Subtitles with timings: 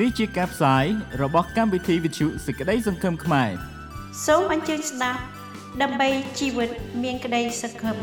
[0.00, 0.84] នេះជាការផ្សាយ
[1.22, 3.50] របស់កម្មវិធីវិទ្យុសេចក្តីសង្ឃឹមខ្មែរ
[4.26, 5.20] សូមអញ្ជើញស្ដាប់
[5.82, 6.70] ដើម្បីជីវិត
[7.02, 7.96] មានក្តីសង្ឃឹម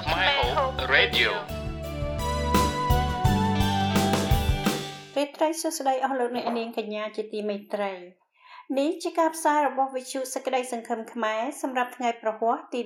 [0.00, 1.30] ខ្មែរ Hope Radio
[5.16, 7.92] រីត្រីសួស្តីអស់លោកអ្នកនាងកញ្ញាជាទីមេត្រី
[8.78, 12.80] នេះជាការផ្សាយរបស់វិទ្យុសេចក្តីសង្ឃឹមខ្មែរសម្រាប់ថ្ងៃប្រហ័សទី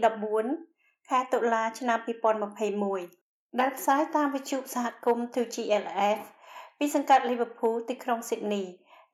[0.52, 3.19] 14ខែតុលាឆ្នាំ2021
[3.58, 6.20] ដែលផ្សាយតាមវិទ្យុសហគមន៍ 2GLF
[6.78, 8.66] ពីសង្កាត់ Liverpool ទីក្រុង Sydney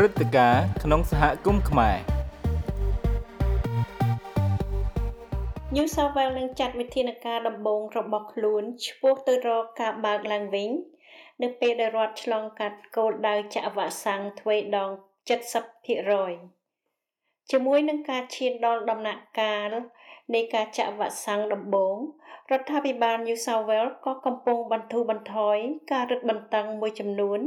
[0.00, 2.00] ព្រឹត្តិការណ៍ក្នុងសហគមន៍ខ្មែរញ
[5.74, 10.70] New South Wales នឹងចាត់វិធានការដំបូងរបស់ខ្លួនឆ្ពោះទៅរកការបើកឡើងវិញ
[11.42, 14.90] នៅពេលដែលរដ្ឋឆ្លងកាត់គោលដៅចាក់វ៉ាក់សាំងទ្វេដង
[15.80, 19.70] 70%ជាមួយនឹងការឈានដល់ដំណាក់កាល
[20.34, 21.96] នៃការចាក់វ៉ាក់សាំងដំបូង
[22.52, 25.56] រដ្ឋាភិបាល New South Wales ក៏កំពុងបន្ធូរបន្ថយ
[25.92, 27.40] ការរឹតបន្តឹងមួយចំនួន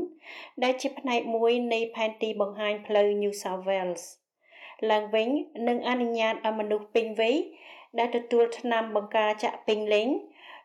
[0.63, 4.03] ដែលជាផ្នែកមួយនៃផែនទីបង្ហាញផ្លូវ New South Wales
[4.91, 5.29] ឡើងវិញ
[5.67, 7.35] នឹងអនុញ្ញាតឲ្យមនុស្សពេញវ័យ
[7.99, 10.07] ដែលទទួលថ្នាំបង្ការចាក់ពេញលេញ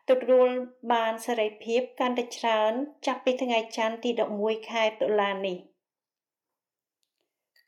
[0.09, 0.47] ទទួល
[0.93, 2.71] បានសេរីភាពកាន់តែច្រើន
[3.07, 5.57] ចាប់ពីថ្ងៃច័ន្ទទី11ខែតុលានេះ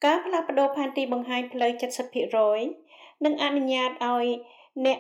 [0.06, 1.72] ការផ្លាស់ប្តូរផែនទីបង្ហាញផ្លូវ
[2.48, 4.26] 70%នឹងអនុញ្ញាតឲ្យ
[4.86, 5.00] អ្នក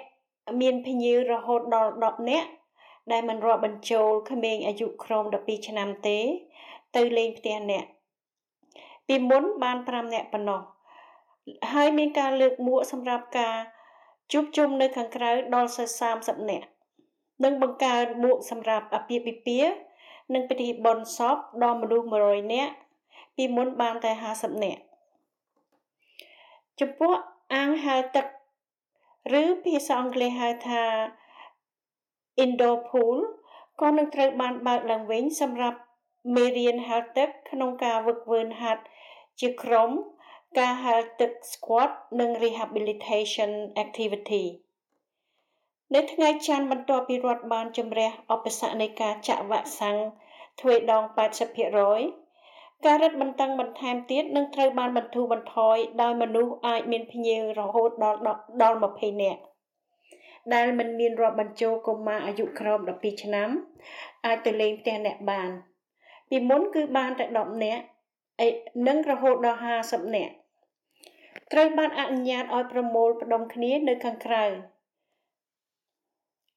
[0.61, 2.49] មានភញៀវរហូតដល់10នាក់
[3.11, 6.17] ដែលមិនរាប់បញ្ចូលក្មេងអាយុក្រោម12ឆ្នាំទេ
[6.95, 7.85] ទៅលេងផ្ទះអ្នក
[9.07, 10.61] ពីមុនបាន5នាក់ប៉ុណ្ណោះ
[11.73, 13.55] ហើយមានការលើកមួកសម្រាប់ការ
[14.31, 15.69] ជួបជុំនៅខាងក្រៅដល់
[16.09, 16.67] 30នាក់
[17.43, 19.73] និងបង្កើតមួកសម្រាប់អាពាហ៍ពិពាហ៍
[20.33, 22.73] និងពិធីបុណ្យសពដល់មនុស្ស100នាក់
[23.35, 24.81] ពីមុនបានតែ50នាក់
[26.79, 27.13] ចំពោះ
[27.55, 28.25] អាងហែលទឹក
[29.41, 30.83] ឬភាសាអង់គ្លេសហៅថា
[32.43, 33.17] indoor pool
[33.81, 35.79] ក៏នឹងត្រូវបានបើកឡើងវិញសម្រាប់
[36.35, 38.83] មេរៀនហែលទឹកក្នុងការវឹកវើហាត់
[39.39, 39.89] ជាក្រុម
[40.59, 41.89] ការហែលទឹក squat
[42.19, 43.51] និង rehabilitation
[43.83, 44.45] activity
[45.95, 49.97] នៅថ្ងៃច័ន្ទបន្ទាប់ពីរដ្ឋបានជំរះឧបសគ្គនៃការចាក់វ៉ាក់សាំង
[50.59, 51.03] ទ្វេដង
[51.69, 52.28] 80%
[52.85, 58.19] ការរឹតបន្តឹងបន្ថែមទៀតនឹងត្រូវបានបន្ធូរបន្ថយដោយមនុស្សអាចមានភ្ញៀវរហូតដល់
[58.61, 59.41] ដល់20នាក់
[60.53, 63.49] ដែលមិនមានរាប់បញ្ចូលកុមារអាយុក្រោម12ឆ្នាំ
[64.25, 65.49] អាចទៅលេងផ្ទះអ្នកបាន
[66.29, 67.83] ពីមុនគឺបានតែ10នាក់
[68.87, 70.33] និងរហូតដល់50នាក់
[71.51, 74.45] ត្រូវបានអនុញ្ញាតឲ្យប្រមូលផ្ដុំគ្នានៅខាងក្រៅ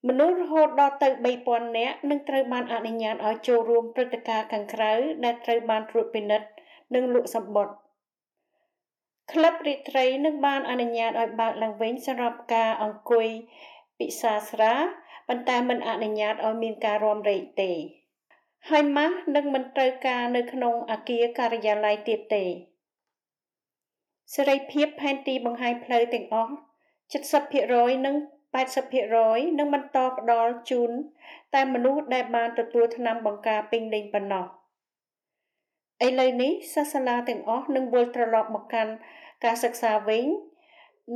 [0.08, 1.08] មនុស្សរហូតដល់ទៅ
[1.42, 4.92] 3000នាក់នឹងត្រូវបានអនុញ្ញាតឲ្យចូលរួមព្រឹត្តិការណ៍ខាងក្រៅ
[5.24, 6.48] ដែលត្រូវបានត្រួតពិនិត្យ
[6.94, 7.74] និងលក់សម្បត្តិ
[9.32, 13.26] ក្លឹបរីត្រីនឹងបានអនុញ្ញាតឲ្យបើកឡើងវិញសម្រាប់ការអង្គុយ
[13.98, 14.74] ពិសាស្រា
[15.28, 17.72] ប៉ុន្តែមិនអនុញ្ញាតឲ្យមានការរាំរែកទេ
[18.68, 22.44] ហើយម៉ាស់នឹងមិនត្រូវការនៅក្នុងអគារការិយាល័យទៀតទេ
[24.34, 26.52] សេរីភាពផែនទីបង្ហាញផ្លូវទាំងអស់
[27.32, 28.16] 70%និង
[28.52, 30.90] 80%នឹងបន្តផ្ដល់ជូន
[31.54, 34.46] តែមនុស្សដែលបានទទួលថ្នាំបង្ការពេញលេញប៉ុណ្ណោះ
[36.06, 38.92] ឥឡូវនេះសាសាឡាទាំងអស់នឹងវិលត្រឡប់មកកាន់
[39.44, 40.24] ការសិក្សាវិញ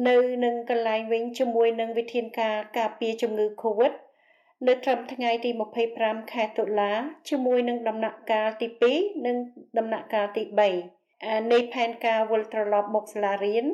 [0.09, 3.93] នៅនឹងកន្លែងវិញជាមួយនឹងវិធានការការពារជំងឺ Covid
[4.67, 5.51] នៅត្រឹមថ្ងៃទី
[5.91, 6.93] 25ខែតុលា
[7.29, 9.37] ជាមួយនឹងដំណាក់កាលទី2និង
[9.79, 10.43] ដំណាក់កាលទី
[10.99, 13.67] 3នៃផែនការវិលត្រឡប់មកសាលារៀន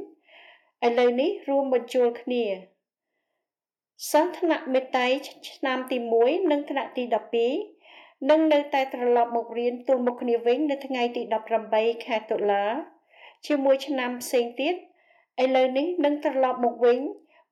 [0.87, 2.45] ឥឡូវនេះរួមបញ្ចូលគ្នា
[4.11, 5.07] សិស្សថ្នាក់មេតៃ
[5.51, 7.05] ឆ្នាំទី1និងថ្នាក់ទី
[7.67, 11.23] 12នឹងនៅតែត្រឡប់មករៀនទល់មុខគ្នាវិញនៅថ្ងៃទី
[11.65, 12.65] 18ខែតុលា
[13.47, 14.75] ជាមួយឆ្នាំផ្សេងទៀត
[15.43, 16.99] ឥឡូវនេះនឹងត្រឡប់មកវិញ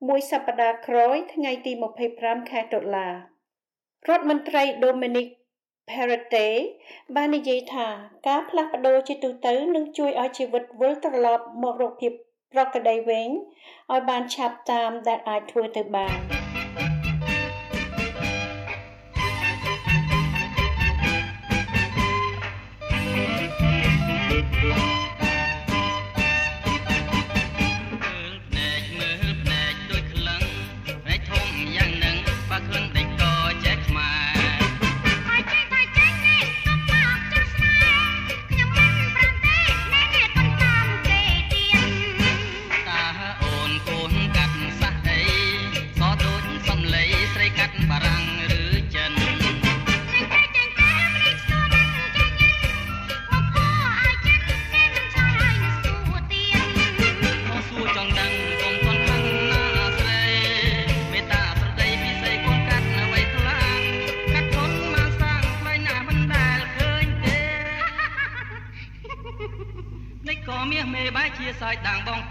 [0.09, 1.73] មួយសប្តាហ៍ក្រោយថ្ងៃទី
[2.13, 3.13] 25ខែតុលារ
[4.17, 5.29] ដ្ឋមន្ត្រី Dominic
[5.89, 6.55] Perrottet
[7.17, 7.89] បាននិយាយថា
[8.29, 12.13] ការផ្លាស់ប្ដូរជាទូទៅនឹងជួយឲ្យជីវិតវិលត្រឡប់មករកភាព
[12.53, 13.29] ប្រក្រតីវិញ
[13.93, 16.19] ឲ្យបានឆាប់តាមដែលអាចធ្វើទៅបាន។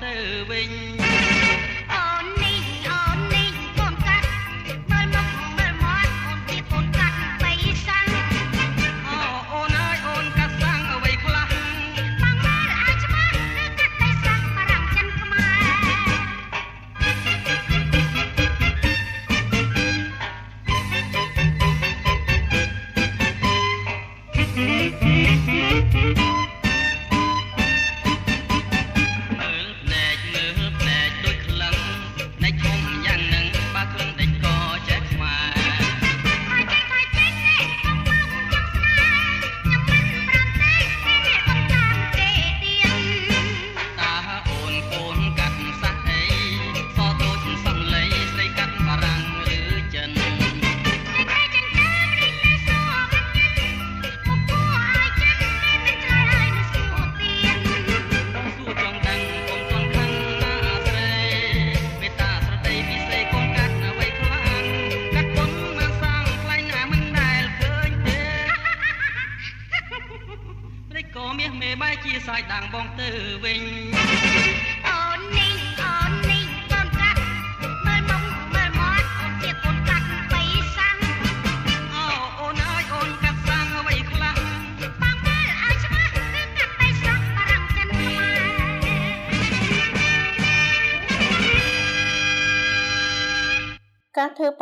[0.03, 0.15] ទៅ
[0.49, 0.71] វិញ
[1.93, 2.78] អូននេះ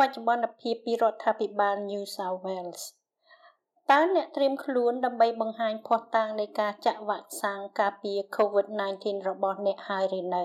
[0.08, 2.82] ច្ចុប្បន្នភាពពីរដ្ឋាភិបាល New South Wales
[3.90, 10.42] តើអ្នកត្រៀមខ្លួនដើម្បីបង្ហាញភស្តុតាងនៃការចាក់វ៉ាក់សាំងការពារ COVID-19 របស់អ្នកហើយឬនៅ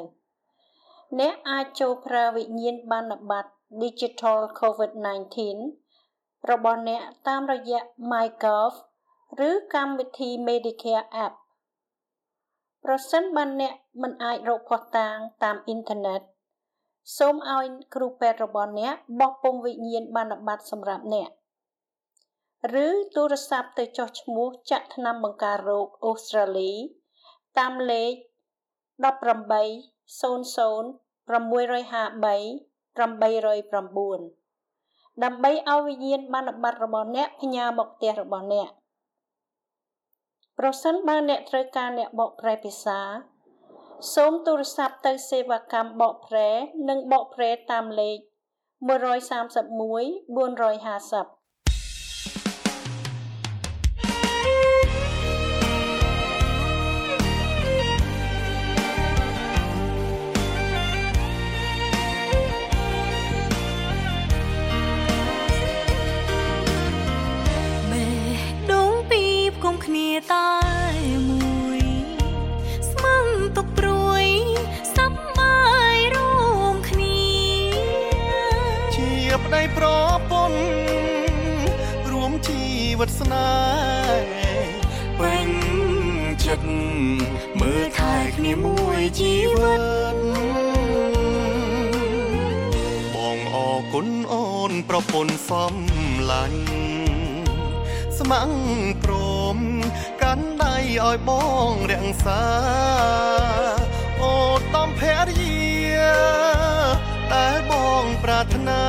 [1.20, 3.52] អ្នកអាចចូលប្រើវិញ្ញាណប័ណ្ណបត្រ
[3.84, 5.38] Digital COVID-19
[6.52, 8.74] របស់អ្នកតាមរយៈ MyGov
[9.48, 11.34] ឬកម្មវិធី Medicare App
[12.84, 16.22] ប្រសិនបើអ្នកមិនអាចរកភស្តុតាងតាមអ៊ីនធឺណិត
[17.18, 21.30] សូមឲ្យគ្រូពេទ្យរបស់អ្នកបោះពុម្ពវិញ្ញាណប័ណ្ណបត្រសម្រាប់អ្នក
[22.84, 26.72] ឬទូរស័ព្ទទៅចុះឈ្មោះចាក់ថ្នាំបង្ការរោគអូស្ត្រាលី
[27.58, 28.12] តាមលេខ
[29.04, 30.24] 18 00
[31.28, 38.70] 653 809ដើម្បីឲ្យវិញ្ញាណប័ណ្ណបត្ររបស់អ្នកផ្ញើមកផ្ទះរបស់អ្នក
[40.60, 43.00] ប្រសិនបើអ្នកត្រូវការអ្នកបកប្រែភាសា
[44.14, 46.50] សូមទូរស័ព្ទទៅសេវាកម្មបកប្រែ
[46.90, 48.18] និងបកប្រែតាមលេខ
[48.90, 48.94] 131
[51.40, 51.43] 450
[83.34, 84.76] វិតស្នេហ៍
[85.20, 85.50] ពេញ
[86.46, 86.68] ចិត្ត
[87.60, 89.76] មើលថែគ្នាមួយជីវិ
[90.16, 90.18] ត
[93.16, 95.74] បងអរគុណអូនប្រពន្ធសំ
[96.32, 96.64] ឡាញ់
[98.18, 98.54] ស្ម័គ្រ
[99.04, 99.14] ព្រ
[99.56, 99.58] ម
[100.22, 101.32] កាន់ដៃឲ្យប
[101.72, 102.44] ងរក្សា
[104.22, 104.36] អូ
[104.76, 106.18] តំភរិយា
[107.32, 107.74] តែប
[108.04, 108.84] ងប្រាថ្នា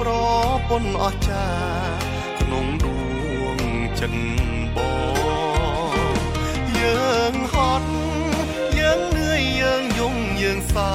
[0.00, 0.10] ប្រ
[0.68, 1.87] ពន្ធអស្ចារ្យចិ
[4.08, 4.78] ត្តប
[5.90, 6.20] ង
[6.78, 7.88] យើងហត់
[8.78, 10.94] យើងនឿយយើងយំយើងសោ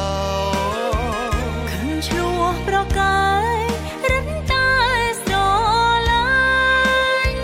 [1.72, 3.24] ខឹងឆ្លោះប្រកា
[3.56, 3.60] យ
[4.12, 4.70] រិនតែ
[5.24, 5.36] ស្រ
[6.12, 6.28] ឡា
[7.32, 7.42] ញ់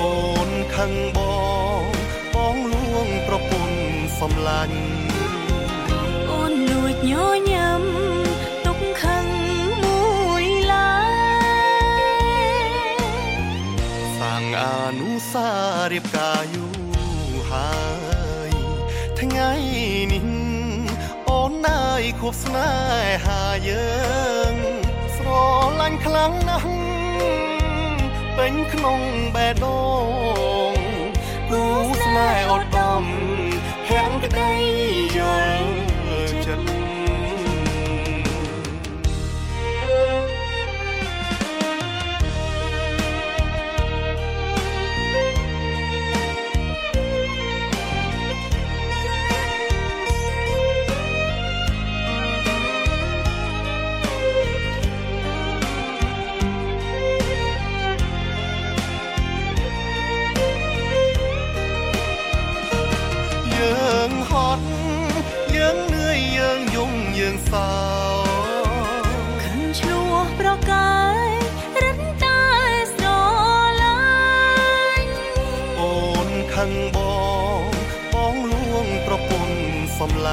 [0.00, 0.16] អូ
[0.48, 1.18] នខឹងប
[1.80, 1.84] ង
[2.34, 3.78] បងលួងប្រពន្ធ
[4.20, 4.78] សំឡាញ់
[6.30, 7.14] អូនលួចញ
[7.50, 7.65] ញឹ
[15.36, 15.50] សា
[15.92, 16.66] រៀបការយូ
[17.32, 17.76] រហើ
[18.48, 18.50] យ
[19.20, 19.50] ថ្ងៃ
[20.12, 20.26] នេះ
[21.28, 22.70] អូនណាយខួបស្នេ
[23.26, 23.88] ហាយើ
[24.52, 24.54] ង
[25.16, 25.28] ស្រ
[25.80, 26.70] ឡាញ់ខ្លាំងណាស់
[28.36, 29.00] ពេញក្នុង
[29.34, 29.80] បេះដូ
[30.72, 30.76] ង
[31.50, 31.62] គូ
[32.04, 33.04] ស្នេហ៍អត់ដំ
[33.88, 34.52] ហាំងក្តី
[35.16, 35.18] យ
[35.60, 35.85] ល់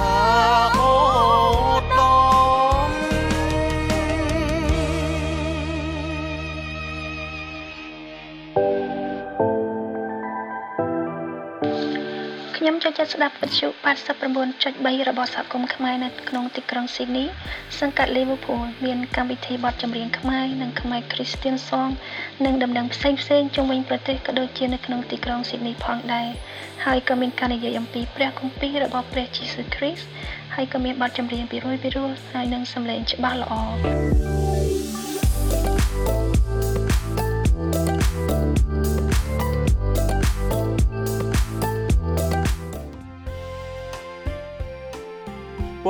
[0.00, 13.68] ស្ចូលចិត្តស្ដាប់វិទ្យុ
[14.38, 17.24] 89.3របស់សហគមន៍ខ្មែរនៅក្នុងទីក្រុងស៊ីដនី
[17.80, 21.92] សង្កាត់ Liverpool មានកម្មវិធីបទចម្រៀងខ្មែរនិងខ្មែរ Christian Song
[22.44, 26.28] និងដំណឹងផ្សេងផ្សេងជុំវិញប្រទេសក៏ដូចជានៅក្នុងទីក្រុងស៊ីដនីផងដែរ
[26.84, 30.06] ហើយក៏មានការនិយាយអំពីព្រះគម្ពីររបស់ព្រះយេស៊ូវគ្រីស្ទ
[30.54, 34.49] ហើយក៏មានបទចម្រៀងពីរយពីរោះហើយនឹងសំឡេងច្បាស់ល្អ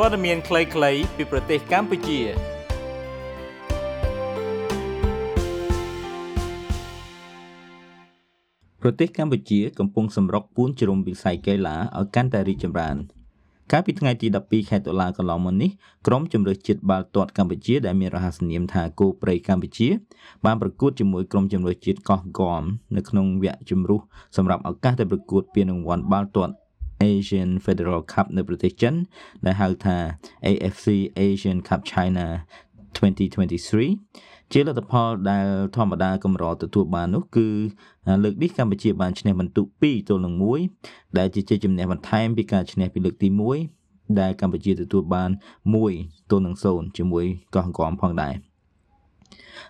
[0.02, 2.20] ព័ត៌មានខ្លីៗពីប្រទេសកម្ពុជា
[8.82, 12.96] ប្រទេសកម្ពុជាកំពុងសម្រុកពួនជ្រុំវិស័យកីឡាឲ្យកាន់តែរីកចម្រើន
[13.72, 15.70] កាលពីថ្ងៃទី12ខែតុលាកន្លងមកនេះ
[16.06, 19.88] ក្រុមជម្រើសជាតិបាល់ទាត់កម្ពុជាដែលមានរហស្សនាមថាគោព្រៃកម្ពុជា
[20.44, 22.62] បានប្រកួតជាមួយក្រុមជម្រើសជាតិកោះកម
[22.96, 24.00] នៅក្នុងវគ្គជម្រុះ
[24.36, 26.54] សម្រាប់ឱកាសទៅប្រកួតពានរង្វាន់បាល់ទាត់
[27.12, 28.94] Asian Federal Cup នៅប្រទេសចិន
[29.44, 29.96] ដែលហៅថា
[30.46, 30.86] AFC
[31.26, 32.26] Asian Cup China
[32.94, 37.48] 2023ជាលទ្ធផលដែលធម្មតាកម្រទទួលបាននោះគឺ
[38.24, 40.34] លើកនេះកម្ពុជាបានឈ្នះបន្ទុក2ទល់នឹង
[40.76, 43.28] 1ដែលជាជ័យជំនះបន្ថែមពីការឈ្នះពីលើកទី
[43.74, 45.30] 1ដែលកម្ពុជាទទួលបាន
[45.80, 48.34] 1ទល់នឹង0ជាមួយកោះកុងផងដែរ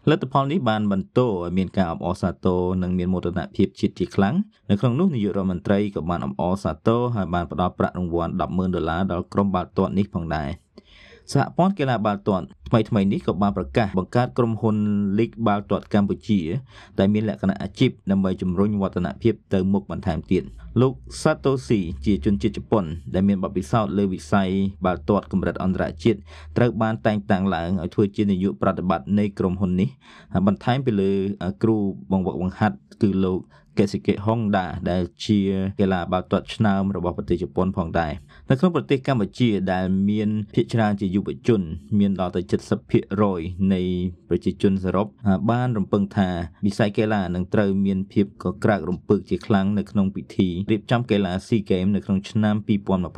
[0.08, 4.34] លទ្ធផលនេះបានបន្តឲ្យមានការអបអរសាទរនិងមានមោទនភាពជាតិជាខ្លាំង
[4.70, 10.48] នៅក្នុងនោះនាយករដ្ឋមន្ត្រីក៏បានអបអរសាទរហើយបានផ្ដល់ប្រាក់រង្វាន់100000ដុល្លារដល់ក្រុមបាល់ទាត់នេះផងដែរ
[11.32, 14.76] សហព័ន្ធកីឡាបាល់ទាត់ថ្មីថ្មីនេះក៏បានប្រកាសបង្កើតក្រុមហ៊ុន
[15.18, 16.40] លីកបាល់ទាត់កម្ពុជា
[16.98, 20.42] ដែលមានលក្ខណៈអាជីពដើម្បីជំរុញវឌ្ឍនភាពទៅមុខបន្ថែមទៀត
[20.80, 24.50] លោក Satoshi ជាជនជាតិជប៉ុនដែលមានបទពិសោធន៍លើវិស័យ
[24.84, 26.18] បាល់ទាត់កម្រិតអន្តរជាតិ
[26.56, 29.88] ត្រូវបានតែងតាំងឡើងឲ្យធ្វើជានាយកប្រតិបត្តិនៃក្រុមហ៊ុននេះ
[30.46, 31.12] បន្ថែមពីលើ
[31.62, 31.76] គ្រូ
[32.12, 33.40] បង្វឹកបង្ហាត់គឺលោក
[33.78, 35.38] កេសិកេហុងដាដែលជា
[35.80, 38.12] កីឡាបាល់ទាត់ឆ្នើមរបស់ប្រទេសជប៉ុនផងដែរ
[38.52, 41.60] នៅក្នុងប្រទេសកម្ពុជាដែលមានភាគច្រើនជាយុវជន
[41.98, 42.40] មានដល់ទៅ
[43.06, 43.82] 70%នៃ
[44.28, 45.06] ប្រជាជនសរុប
[45.50, 46.28] បានរំពឹងថា
[46.66, 52.56] វិស័យកីឡានឹងត្រូវមានភាពកក្រើករំពឹកជាខ្លាំងនៅក្នុងពិធីរៀបចំកីឡា SEA Games នៅក្នុងឆ្នាំ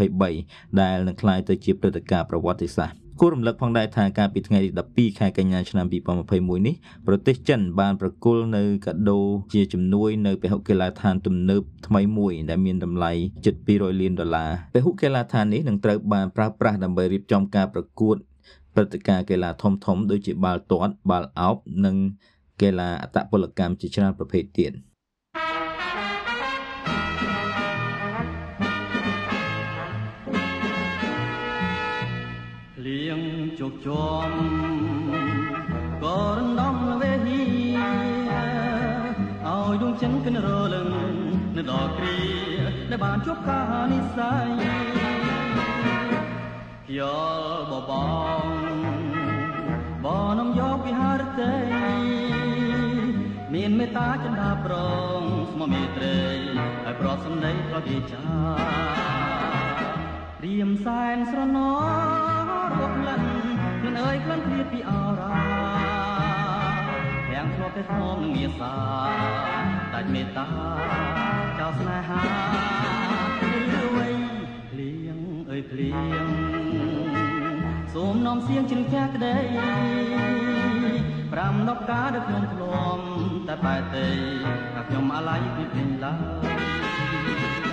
[0.09, 5.87] 2023ដែលនឹងក្លាយទៅជាព្រឹត្តិការណ៍ប្រវត្តិសាស្ត្រ គួររំលឹកផងដែរថាកាលពីថ្ងៃទី12ខែកញ្ញាឆ្នាំ
[6.27, 6.75] 2021នេះ
[7.07, 9.21] ប្រទេសចិនបានប្រគល់នៅកាដូ
[9.55, 13.13] ជាជំនួយនៅពហុកីឡដ្ឋានទំនើបថ្មីមួយដែលមានតម្លៃ
[13.45, 18.17] ជិត200លានដុល្លារពហុកីឡដ្ឋាននេះនឹងត្រូវបានប្រើប្រាស់ដើម្បីរៀបចំការប្រកួត
[18.75, 21.97] ព្រឹត្តិការណ៍កីឡាធំៗដូចជាបាល់ទាត់បាល់ឱបនិង
[22.63, 24.73] កីឡាអត្តពលកម្មជាច្រើនប្រភេទទៀត។
[33.61, 34.31] ជោគជាំ
[36.03, 37.41] ក៏រំដំវេហី
[39.47, 40.89] ឲ្យដួងចិនគិនរលឹង
[41.57, 42.19] នៅដល់គ្រា
[42.91, 44.49] ដែលបានជួបការនិស័យ
[46.99, 47.19] យោ
[47.71, 47.93] បប
[48.41, 48.45] ង
[50.05, 50.07] ប
[50.39, 51.55] នំយកវិហារទេ
[53.55, 54.75] មានមេត្តាចិន្តាប្រ
[55.19, 55.21] ង
[55.53, 56.19] ស្មមេត្រី
[56.85, 58.25] ហើយប្រត់សំដីប្រតិចា
[60.45, 61.73] រៀមសែនស្រណោ
[62.73, 62.92] រកលិ
[63.93, 65.33] នមិនអើយក្លិនព្រាពីអរ៉ា
[67.33, 68.75] ទាំងធ្លាប់តែធំនឹងងាសា
[69.95, 70.47] ដាច់មេត្តា
[71.59, 72.23] ចោលស្នេហា
[73.83, 74.15] ឬវ័យ
[74.71, 75.19] ភ្លៀង
[75.51, 75.91] អើយភ្លៀ
[76.25, 76.27] ង
[77.95, 79.37] សូមនាំសៀងជ្រឹងផ្ទះក្តី
[81.33, 83.03] ប្រាំដប់ការដែលខ្ញុំធ្លាប់
[83.49, 84.07] តែបែតទេ
[84.75, 86.15] ថាខ្ញុំអាឡ័យពីពេញឡើ
[87.69, 87.72] យ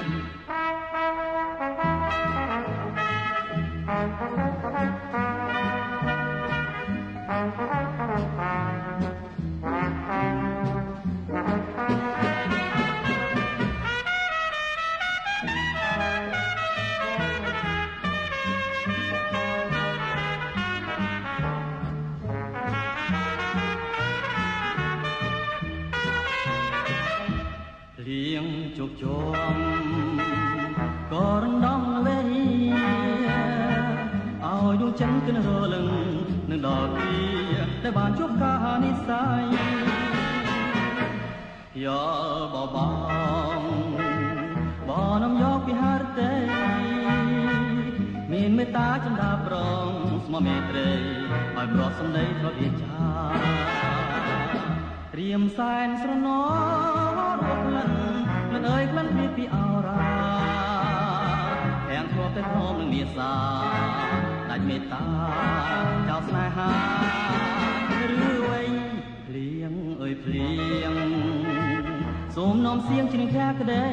[73.30, 73.84] ផ្ទះក្តី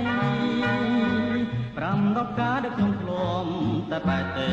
[1.76, 3.48] 5 10ការដឹកខ្ញុំធ្លាប់
[3.92, 4.48] តែបែកទេ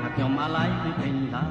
[0.00, 1.42] ថាខ្ញុំអាឡ័យគឺពេញតា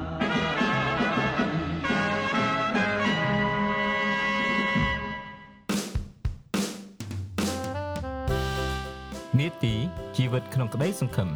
[9.40, 9.74] នេតិ
[10.16, 11.28] ជីវិតក្នុងក្តីសង្ឃឹម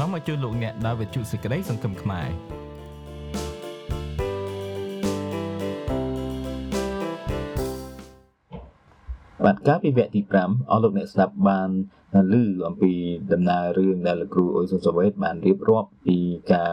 [0.00, 2.28] នាំមកជួយលោកអ្នកដើរវិទ្យុសេចក្តីសង្ឃឹមខ្មែរ
[9.44, 11.70] បាទកាលពីវគ្គទី5អស់លោកអ្នកស្ដាប់បាន
[12.32, 12.92] ឮអំពី
[13.32, 16.18] ដំណើររឿងដែលលោកគ្រូអ៊ុយសុនសាវេតបានរៀបរាប់ពី
[16.52, 16.72] ការ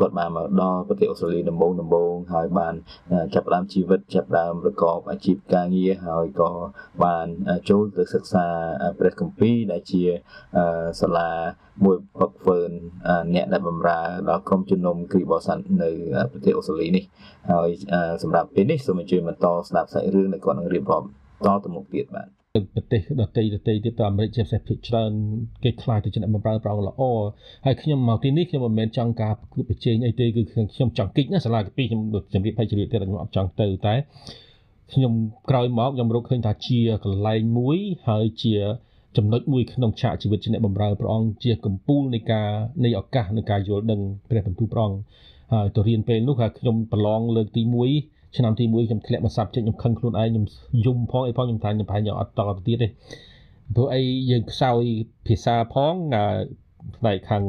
[0.00, 2.74] គាត់បានមកដល់ប្រទេសអូស្ត្រាលីដំបូងដំបូងហើយបាន
[3.34, 6.50] ចាប់ផ្ដើមជីវិតចាប់ផ្ដើមប្រកបអាជីពការងារហើយក៏
[7.04, 7.26] បាន
[7.68, 8.46] ចូលទៅសិក្សា
[8.98, 10.02] ព្រះគម្ពីរដែលជា
[11.00, 11.30] សាលា
[11.84, 12.70] មួយផឹកហ្វឺន
[13.34, 15.90] អ្នកដែលបម្រើដល់ក្រុមជំនុំគ្រីបោសាន់នៅ
[16.32, 17.04] ប្រទេសអូស្ត្រាលីនេះ
[17.52, 17.68] ហើយ
[18.22, 21.08] សម្រាប់ពេលនេះសូមអញ្ជើញបន្តស្ដាប់សាច់រឿងដែលគាត់នឹងរៀបរាប់
[21.46, 22.28] តទៅមុខទៀតបាទ
[22.74, 25.10] ប្រទេសដទៃដទៃទៀតទៅអាមេរិកជាពិសេសភាគច្រើន
[25.64, 27.02] គេខ្លាចទៅជាអ្នកបម្រើប្រងល្អ
[27.64, 33.94] ហើយខ្ញុំមកទីនេះខ្ញុំមិនមែនចង់ការប្រកួតប្រជែងអីទេគឺខ្ញុំចង់គិតណាសាលាកាពីខ្ញុំដូចជម្រាបឲ្យជម្រាបទៀតខ្ញុំអត់ចង់ទៅតែ
[34.92, 35.12] ខ្ញុំ
[35.50, 38.54] ក្រោយមកខ្ញុំរកឃើញថាជាកន្លែងមួយហើយជា
[39.16, 42.48] ចំណុចមួយក្នុងឆាកជីវិតជាអ្នកបម្រើព្រះអង្គជាកម្ពូលនៃការ
[42.84, 44.98] នៃឱកាសនៃការយល់ដឹងព្រះបន្ទូលព្រះអង្គ
[45.52, 50.44] ហើយទៅរៀនពេលនោះខ្ញុំប្រឡងលើកទី1 ឆ្នាំទី1ខ្ញុំធ្លាក់មកសាប់ចិត្តខ្ញុំខឹងខ្លួនឯងខ្ញុំ
[50.86, 52.88] យំផងអីផងខ្ញុំថាខ្ញុំប្រហែលខ្ញុំអត់តទៅទៀតទេ
[53.74, 54.82] ព្រោះអីយើងខ្សោយ
[55.26, 55.94] ភាសាផង
[56.96, 57.42] ផ្នែកខាង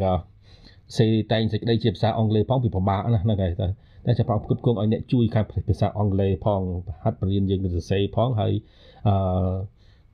[0.98, 3.68] សេតែងសេចក្តីជាភាសាអង់គ្លេសផងពីពិបាកណាស់ហ្នឹងហើយតែ
[4.06, 6.62] តែចាប់ផ្ដើមផ្គត់ផ្គង់ឲ្យអ្នកជួយខាងភាសាអង់គ្លេសផង
[7.04, 8.54] ហាត់បរៀនយើងទៅសរសេរផងហើយ
[9.08, 9.16] អឺ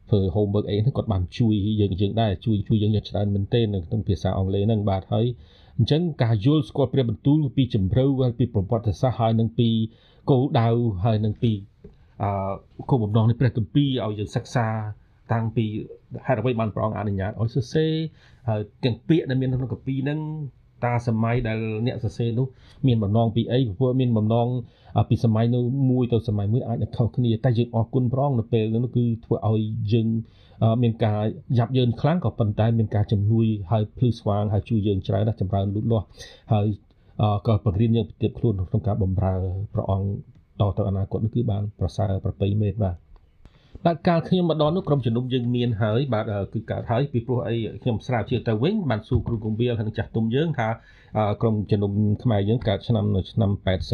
[0.09, 5.25] ធ្វើ homework អីហ្នឹងគាត់បានជួយយើងយើងដែរជួយជួយយើងយ៉ាងច្រើនមែនទែននៅក្នុងភាសាអង់គ្លេសហ្នឹងបាទហើយ
[5.77, 8.05] អញ្ចឹងការយល់ស្គាល់ព្រះបន្ទូលពីជំរឿ
[8.39, 9.69] ពីប្រវត្តិសាស្ត្រហើយនឹងពី
[10.29, 10.67] គោលដៅ
[11.05, 11.51] ហើយនឹងពី
[12.23, 12.53] អឺ
[12.89, 14.67] គោលបំណងនៃព្រះគម្ពីរឲ្យយើងសិក្សា
[15.33, 15.65] តាំងពី
[16.25, 17.91] ហេតុអ្វីបានព្រះអង្គអនុញ្ញាតឲ្យសរសេរ
[18.49, 20.19] ហើយទាំងពាក្យដែលមានក្នុងគម្ពីរហ្នឹង
[20.85, 22.47] តាសម័យដែលអ្នកសរសេរនោះ
[22.87, 24.47] មានបំណងពីអីព្រោះមានបំណង
[25.09, 29.61] ពីសម័យនោះមួយទៅសម័យមួយអាចខុសគ្នាតែយើងអរគុណព្រះអង្គនៅពេលនោះគឺធ្វើឲ្យ
[29.93, 30.07] យើង
[30.83, 31.19] មានការ
[31.57, 36.05] យ៉ាប់យ៉ឺនខ្លាំងក៏ប៉ុន្តែមានការជំនួយហើយភ្លឺស្វាងហើយជួយយើងច្រើនណាស់ចម្រើនលូតលាស់
[36.53, 36.67] ហើយ
[37.47, 39.33] ក៏បង្រៀនយើងទៀតខ្លួនក្នុងការបម្រើ
[39.73, 40.07] ព្រះអង្គ
[40.59, 42.95] តទៅអនាគតនេះគឺបានប្រសើរប្រពៃមេតបាទ
[43.85, 50.69] បាទកាលខ្ញុំមកដល់នោះក្រុមជំនុំយើងមានហើយបាទគឺកើតហើយពីព្រោះអីខ្ញុំស្រាវជ្រាវទៅវិញបានសួរគ្រូកុំវាលហើយចាស់ទុំយើងថា
[51.41, 51.91] ក្រុមជំនុំ
[52.23, 53.51] ខ្មែរយើងកើតឆ្នាំនៅឆ្នាំ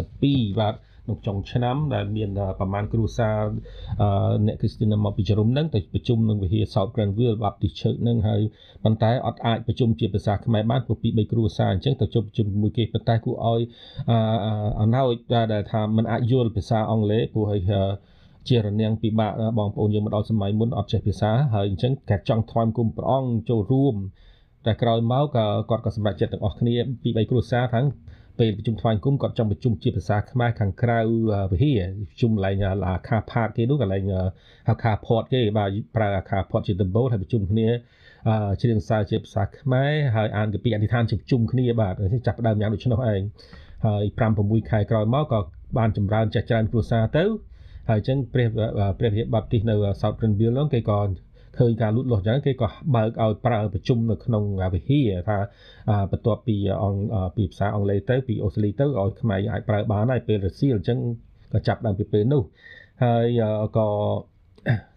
[0.07, 3.37] 82បាទក្នុងចុងឆ្នាំដែលមានប្រមាណគ្រួសារ
[4.45, 8.41] អ្នកគ្រីស្ទានមកពីជ្រុំហ្នឹងទៅប្រជុំនឹងវិហារ South Granville Baptist Church ហ្នឹងហើយ
[8.83, 13.61] ប៉ុន្តែអត់អាចប្រជុំជាភាសាខ្មែរបានព្រោះពី3គ្រួសារអញ្ចឹងទៅជុំប្រជុំមួយគេប៉ុន្តែគួរឲ្យ
[14.81, 15.13] អណោច
[15.53, 17.61] ដែលថាมันអាចយល់ភាសាអង់គ្លេសព្រោះឲ្យ
[18.49, 23.95] ជារនាំងពិបាកបងប្អូនយើងមកដល់សម័យមុនអត់ចេះភាសាហើយអញ្ចឹងគេចង់ថ្វាយគុំព្រះអង្គចូលរួម
[24.65, 27.85] តែក្រោយមកក៏គាត់ក៏សម្រេចចិត្តទាំងអស់គ្នាពី3គ្រួសារទាំង
[28.39, 30.99] ពេលប្រជុំថ្វាយគុំគាត់ចង់ប្រជុំជាភាសាខ្មែរខាងក្រៅ
[31.51, 32.55] វិហារប្រជុំកន្លែង
[32.87, 34.11] អាខាផាតគេនោះកន្លែង
[34.67, 37.67] ហៅខាផតគេបាទប្រើអាខាផតជាដំបូលហើយប្រជុំគ្នា
[38.61, 41.93] ជ្រៀងសារជាភាសាខ្មែរហើយអានកាពីអធិដ្ឋានជុំគ្នាបាទ
[42.27, 43.21] ចាប់ផ្ដើមយ៉ាងដូច្នោះឯង
[43.85, 45.39] ហើយ5 6ខែក្រោយមកក៏
[45.77, 47.23] បានចម្រើនចាស់ច្រើនគ្រួសារទៅ
[47.89, 48.47] ហើយអញ្ចឹងព្រះ
[48.99, 50.99] ព្រះវិហារបាប់ទីសនៅ South Granville នោះគេក៏
[51.59, 54.43] ឃើញការលូតលាស់ចឹងគេក៏បើកឲ្យប្រើប្រជុំនៅក្នុង
[54.73, 55.37] វិហារថា
[56.11, 60.99] បន្ទាប់ពីអង្គពីភាសាអង់គ្លេសទៅពីអូស្ត្រាលីទៅឲ្យខ្មែរអាចប្រើបានហើយពេលរសៀលអញ្ចឹង
[61.53, 62.41] ក៏ចាប់ដើមពីពេលនោះ
[63.03, 63.41] ហើយ
[63.77, 63.87] ក៏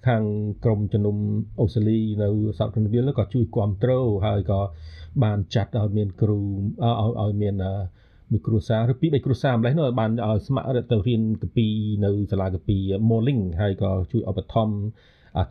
[0.07, 0.23] ខាង
[0.65, 1.17] ក្រមជំនុំ
[1.61, 4.61] អូស្ត្រាលីនៅ South Granville ក៏ជួយគ្រប់គ្រងហើយក៏
[5.23, 6.39] បានចាត់ឲ្យមានគ្រូ
[6.83, 7.55] ឲ្យឲ្យមាន
[8.31, 11.67] មួយគ្រួសារឬពីរបីគ្រួសារម្លេះនោះបានឲ្យស្ម័គ្រទៅរៀនកពី
[12.05, 12.77] នៅសាលាកពី
[13.09, 14.75] Morling ហើយក៏ជួយឧបត្ថម្ភ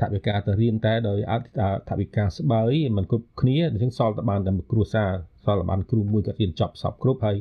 [0.01, 1.47] ថវិកាទៅរៀនតែដោយអត់
[1.89, 5.11] ថវិកាស្បើយมันគ្រប់គ្នាអញ្ចឹងសល់តែបានតែមួយគ្រួសារ
[5.45, 7.37] សល់តែបានគ្រូមួយគាត់រៀនចប់សពគ្រប់ហើយ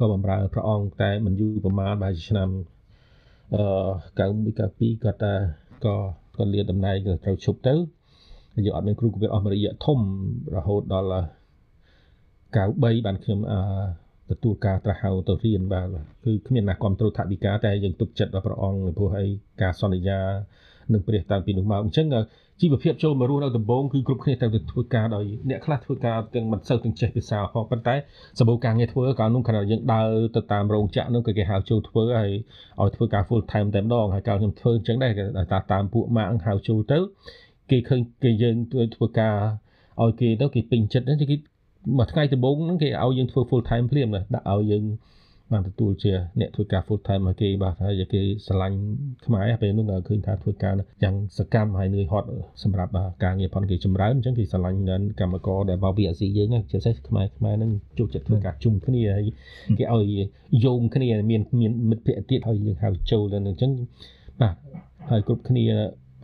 [0.00, 2.48] ក៏បម្រើព្រះអង្គតែមិនយូរប្រហែលបែរជាឆ្នាំ
[3.54, 3.64] អឺ
[4.18, 5.34] 91 92គាត់តែ
[5.84, 5.96] ក៏
[6.36, 7.74] គាត់លាតំណែងត្រូវឈប់ទៅ
[8.64, 9.98] យើងអត់មានគ្រូគវិអស់មួយរយៈធំ
[10.56, 11.24] រហូតដល់
[12.54, 13.58] 93បានខ្ញុំអឺ
[14.30, 15.86] ទទួលការត្រាស់ហៅទៅរៀនបាទ
[16.24, 19.26] គឺគ្មានណាគ្រប់គ្រងថាវិការតែយើងទុកចិត្តដល់ព្រះអង្គព្រោះអី
[19.62, 20.20] ការសន្យា
[20.92, 22.06] នឹងព្រះតាំងពីនោះមកអញ្ចឹង
[22.60, 27.94] ជីវភាពចូលមករស់នៅដំបងគឺគ្រប់គ្នាត្រូវទៅធ្វើការដោយអ្នកខ្លះធ្វើការទាំងមិនសូវទាំងចេះភាសាផងប៉ុន្តែ
[28.38, 32.32] សម្បូរការងារធ្វើកាលនោះខណៈយើងដើរទៅតាមរោងចក្រនោះក៏គេហៅចូលធ្វើហើយ
[32.80, 35.12] ឲ្យធ្វើការ full time តែម្ដងហើយកាលខ្ញុំធ្វើអញ្ចឹងដែរ
[35.72, 36.98] តាមពួកម៉ាក់ហៅចូលទៅ
[37.70, 38.56] គេឃើញគេយើង
[38.94, 39.36] ធ្វើការ
[40.02, 41.36] ឲ្យគេទៅគេពេញចិត្តហ្នឹងគេ
[41.98, 44.84] មួយថ្ងៃដំបូងហ្នឹងគេឲ្យយើងធ្វើ full time ភ្លាមណាដាក់ឲ្យយើង
[45.52, 48.78] បានទទួលជាអ្នកធ្វើការ full time ឲ្យគេបាទហើយគេស្រឡាញ់
[49.26, 52.28] ខ្មែរពេលនោះឃើញថាធ្វើការយ៉ាងសកម្មហើយនឿយហត់
[52.62, 52.90] សម្រាប់
[53.24, 54.78] ការងារផនគេចម្រើនអញ្ចឹងគេស្រឡាញ់
[55.20, 59.28] កម្មករដែលមកពីអាស៊ីយើងជាពិសេសខ្មែរខ្មែរនឹងចូលចិត្តធ្វើការជុំគ្នាហើយ
[59.78, 60.10] គេឲ្យ
[60.64, 63.70] យោងគ្នាមានមានមិត្តភ័ក្តិទៀតហើយយើងហៅចូលទៅអញ្ចឹង
[64.40, 64.56] បាទ
[65.10, 65.64] ហើយគ្រប់គ្នា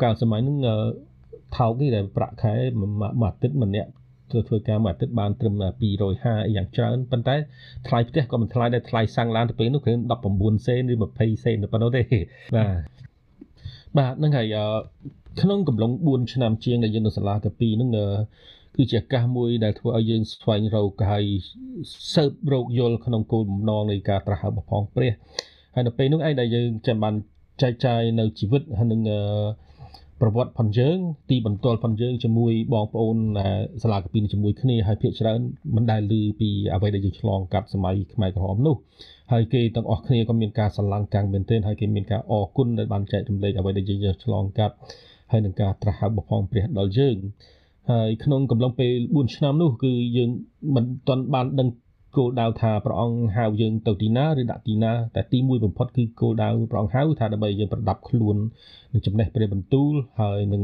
[0.02, 0.58] កាលសម័យហ្នឹង
[1.56, 3.90] ថោកនេះដែលប្រាក់ខែមួយអាទិត្យម្នាក់
[4.30, 7.36] ធ្វើធ្វើការមួយអាទិត្យបានត្រឹម250អីយ៉ាងច្រើនប៉ុន្តែ
[7.86, 10.02] ថ្លៃផ្ទះក៏មិនថ្លៃដែរថ្លៃសាំងឡានទៅពេលនោះគ្រាន់
[10.34, 12.02] 19សេនឬ20សេនប៉ុណ្ណោះទេ
[12.56, 12.98] បាទ
[13.98, 14.56] បាទហ្នឹងហើយ
[15.40, 17.90] ក្នុងកំឡុង4ឆ្នាំជាងដែលយើងនៅសាលាកាពីហ្នឹង
[18.76, 21.24] គឺជាឱកាសមួយដែលធ្វើឲ្យយើងស្វែងរកហើយ
[22.14, 25.12] ស៊ើបរកយល់ក្នុងគោលបំណងនៃការត្រាស់ហៅបផងព្រះ
[25.74, 27.14] ហើយនៅពេលនោះឯងដែលយើងចាំបាន
[27.62, 29.00] ចែកចាយនៅជីវិតហើយនឹង
[30.20, 30.98] ប្រវត្តិផងយើង
[31.30, 33.16] ទីបន្ទាល់ផងយើងជាមួយបងប្អូន
[33.82, 35.40] សាលាកាពីជាមួយគ្នាហើយភាកច្រើន
[35.76, 38.76] មិនដែលឮពីអ្វីដែលយើងឆ្លងកាត់សម័យខ្មែរក្រហមនោះ
[39.32, 44.74] ហើយគេទាំងអស់គ្នាក៏មានការស្រឡាញ់កាំងមែនទែនហើយគេមានការអរគុណដែលបានចែករំលែកអ្វីដែលយើងឆ្លងកាត់
[45.30, 47.16] ហើយនឹងការត្រាស់ហៅបផងព្រះដល់យើង
[47.90, 50.30] ហើយក្នុងកំឡុងពេល4ឆ្នាំនោះគឺយើង
[50.74, 51.68] មិនទាន់បានដឹង
[52.16, 58.36] គោលដៅថាព្រះអង្គហៅយើងទៅទីណាឬដាក់ទីណាតែទីមួយបំផុតគឺគោលដៅព្រះអង្គហៅថាដើម្បីយើងប្រដាប់ខ្លួន
[58.92, 60.62] នឹងចំណេះព្រះបន្ទូលហើយនឹង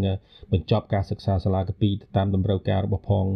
[0.53, 3.27] បញ្ចប់ការសិក្សាសាលាកាពីតាមតម្រូវការរបស់ផង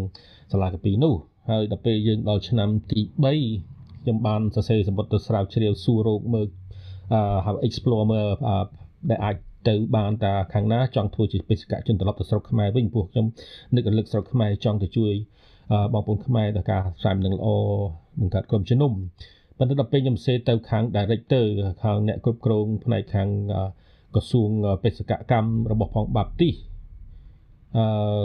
[0.53, 1.15] សាលាកាពីនោះ
[1.51, 3.01] ហើយដល់ពេលយើងដល់ឆ្នាំទី
[3.51, 6.47] 3ខ្ញុំបានសរសេរសម្បត្តិទៅស្រាវជ្រាវសួររោគមើល
[7.13, 8.29] អឺហៅ explore មើល
[9.11, 9.37] ដែលអាច
[9.69, 13.27] ទៅបានតាខាងណាចង់ធ្វើជាបេសកជនត្រឡប់ទៅស្រុកខ្មែរវិញព្រោះខ្ញុំ
[13.75, 15.15] នឹករលឹកស្រុកខ្មែរចង់ទៅជួយ
[15.93, 17.49] បងប្អូនខ្មែរដល់ការស្រាមនឹងល្អ
[18.21, 18.93] បង្កើតក្រុមជំនុំ
[19.59, 21.47] ប៉ុន្តែដល់ពេលខ្ញុំសេទៅខាង director
[21.83, 23.29] ខាងអ្នកគ្រប់គ្រងផ្នែកខាង
[24.15, 24.51] ក្រសួង
[24.83, 26.51] បេសកកម្មរបស់ផងបាប់ទី
[27.77, 27.79] អ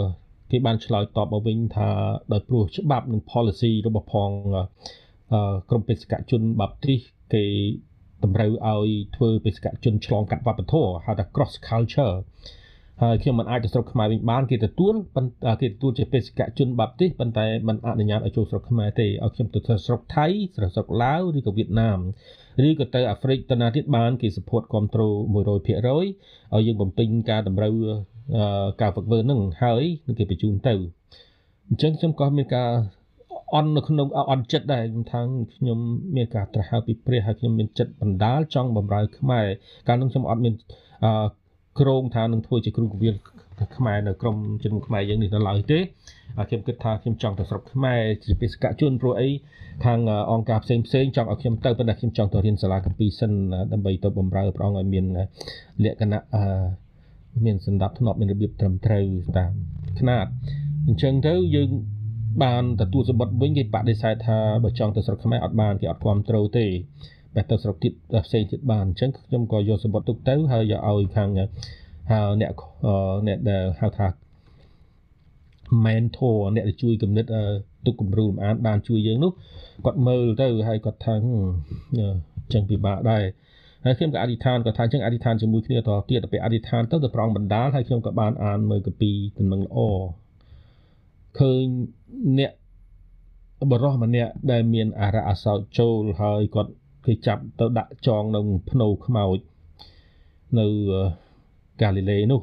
[0.50, 1.88] គេបានឆ្លើយតបមកវិញថា
[2.32, 4.30] ដោយព្រោះច្បាប់និង policy របស់ផង
[5.70, 6.94] ក្រមបេសកជនបាប់ទី
[7.34, 7.44] គេ
[8.24, 12.14] តម្រូវឲ្យធ្វើបេសកជនឆ្លងកាត់វប្បធម៌ហៅថា cross culture
[13.02, 20.26] ហើយខ្ញុំមិនអាចទៅស្រុកខ្មែរវិញបានគេទទួលប៉ុន្តែគេទទួលជាបេសកជនបាប់ទីប៉ុន្តែមិនអនុញ្ញាតឲ្យចូលស្រុកខ្មែរទេឲ្យខ្ញុំទៅស្រុកថៃ
[20.56, 21.98] ស្រុកស្រុកឡាវឬក៏វៀតណាម
[22.68, 27.74] ឬក៏ទៅអាហ្វ្រិកទៅណាទៀតបានគេ support គ្រប់ត្រូល100%ឲ្យយើងបំពេញការតម្រូវ
[28.80, 30.74] ការហ្វឹកវើនឹងហើយនឹងគេបញ្ជូនទៅ
[31.68, 32.70] អញ្ចឹងខ្ញុំក៏មានការ
[33.54, 35.20] អន់នៅក្នុងអន់ចិត្តដែរខ្ញុំថា
[35.54, 35.78] ខ្ញុំ
[36.16, 39.46] មានការត្រាស់ហៅពីព្រះហើយខ្ញុំមានចិត្តបណ្ដាលចង់បំរើខ្មែរ
[39.88, 40.54] កាលនោះខ្ញុំអត់មាន
[41.04, 41.10] អឺ
[41.80, 43.14] ក្រងថានឹងធ្វើជាគ្រូគវិល
[43.76, 45.78] ខ្មែរនៅក្រមជំនុំខ្មែរយើងនេះដល់ឡើយទេ
[46.48, 49.28] ខ្ញុំគិតថាខ្ញុំចង់ទៅស្រុកខ្មែរជាបេសកជនព្រោះអី
[49.84, 50.00] ខាង
[50.32, 53.32] អង្គការផ្សេងផ្សេងចង់ឲ្យខ្ញុំទៅប៉ុន្តែខ្ញុំចង់ទៅរៀនសាលាកម្ពីសិន
[53.72, 55.04] ដើម្បីទៅបម្រើព្រះអង្គឲ្យមាន
[55.84, 56.22] លក្ខណៈ
[57.44, 59.04] មានសម្ដាប់ធ្នាប់មានរបៀបត្រឹមត្រូវ
[59.38, 59.52] តាម
[59.98, 60.26] ຂະណាត
[60.86, 61.70] អញ្ចឹងទៅយើង
[62.42, 66.66] បានទទួលសម្បត្តិវិញគេបដិសេធថាបើចង់ទៅស្រុកខ្មែរអត់បានគេអត់គ្រប់ត្រូលទេ
[67.34, 67.92] បែរទៅស្រុកទៀត
[68.26, 71.28] ផ្សេងទៀតបានអញ្ចឹងខ្ញុំក៏យកសម្បត្តិទុកទៅហើយយកឲ្យខាង
[72.10, 72.52] ហៅអ្នក
[73.26, 74.06] អ្នកដែលហៅថា
[75.84, 77.24] mentor អ្នកដែលជួយគំនិត
[77.86, 79.32] ទុកគំរូលំអានបានជួយយើងនោះ
[79.84, 81.14] គាត់មើលទៅហើយគាត់ថា
[82.52, 83.24] ចឹងពិបាកដែរ
[83.84, 89.78] ហើយខ្ញុំក៏អធិដ្ឋានក៏ថាចឹងអធិដ្ឋានជាមួយគ្នាតទៀតទៅពេលអធិដ្ឋានទៅទៅប្រងបណ្ដាលហើយខ្ញុំក៏បានអានមើលកាពីដំណឹងល្អ
[91.38, 91.64] ឃើញ
[92.38, 92.52] អ្នក
[93.70, 96.72] បរោះម្នាក់ដែលមានអារៈអសោចចូលហើយគាត់
[97.06, 98.40] គេចាប់ទៅដាក់ចងនៅ
[98.70, 99.38] ភ្នៅខ្មោច
[100.58, 100.66] នៅ
[101.82, 102.40] កាលីលេនោះ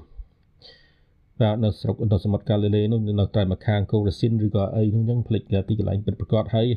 [1.41, 6.67] បាទនៅស្រុកនៅសមុទ្រកាលីលេនោះនៅតែមកខាងកូរ៉ាស៊ីនឬក៏អីនោះអញ្ចឹងផ្លេចទីកន្លែងពិតប្រកបហើយ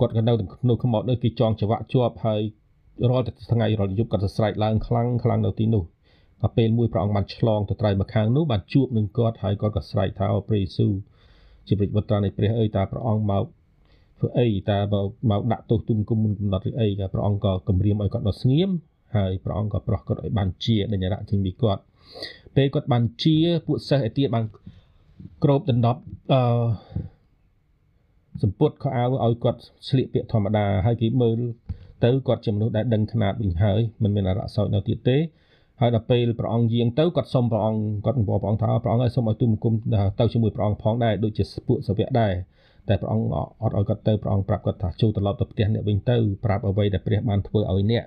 [0.00, 0.32] គាត់ក៏នៅ
[0.68, 2.40] នៅខ្មោចនោះគេចងច្បាក់ជាប់ហើយ
[3.10, 5.84] រាល់តែថ្ងៃរាល់យប់គាត់ទៅស្រែកឡើងខ្លាំងខ្លាំងនៅទីនោះ
[6.42, 10.92] ដល់ពេលមួយព្រះអង្គបានឆ្លងទៅត្រៃមកខាងនោះបានជួបនឹងគាត់ហើយគាត់ក៏ស្រែកថាព្រះយេស៊ូវ
[11.66, 13.44] ជាព្រះវត្តនៃព្រះអើយតើព្រះអង្គមក
[14.23, 14.79] ធ្វើអីតើ
[15.31, 18.69] មកដាក់ទោសទុំគុំមុនកំណត់ឬអីក៏ព្រះអង្គក៏គម្រាមឲ្យគាត់ដល់ស្ងៀម
[19.15, 21.81] ហើយព្រះអង្គក៏ប្រោះគាត់ឲ្យបានជាដញ្ញរៈចេញពីគាត់
[22.55, 24.45] ពេលគាត់បានជាពួកសិស្សឯទៀតបាន
[25.43, 26.41] ក្របដណ្ដប់អឺ
[28.43, 31.39] សម្ពុតខោអាវឲ្យគាត់ស្លៀកពាក់ធម្មតាហើយគេមើល
[32.03, 35.17] ទៅគាត់ជាមនុស្សដែលដឹងຂະຫນាតវិញហើយមិនមានអរៈសោចនៅទៀតទេ
[35.81, 39.73] ហើយដល់ពេលព្រះអង្គយាងទៅគាត់សុំព្រះអង្គគាត់បង្គាប់ព្រះអង្គថាព្រះអង្គឲ្យសុំឲ្យទូមង្គម
[40.19, 42.33] ទៅជាមួយព្រះអង្គផងដែរដូចជាពួកសាវកដែរ
[42.88, 43.26] តែព្រះអង្គ
[43.62, 48.04] អត់ឲ្យគាត់ទៅព្រះអង្គប្រាប់គាត់ថាចូលត្រឡប់ទៅផ្ទះអ្នកវិញទៅប្រាប់អ្វីដែលព្រះបានធ្វើឲ្យអ្នក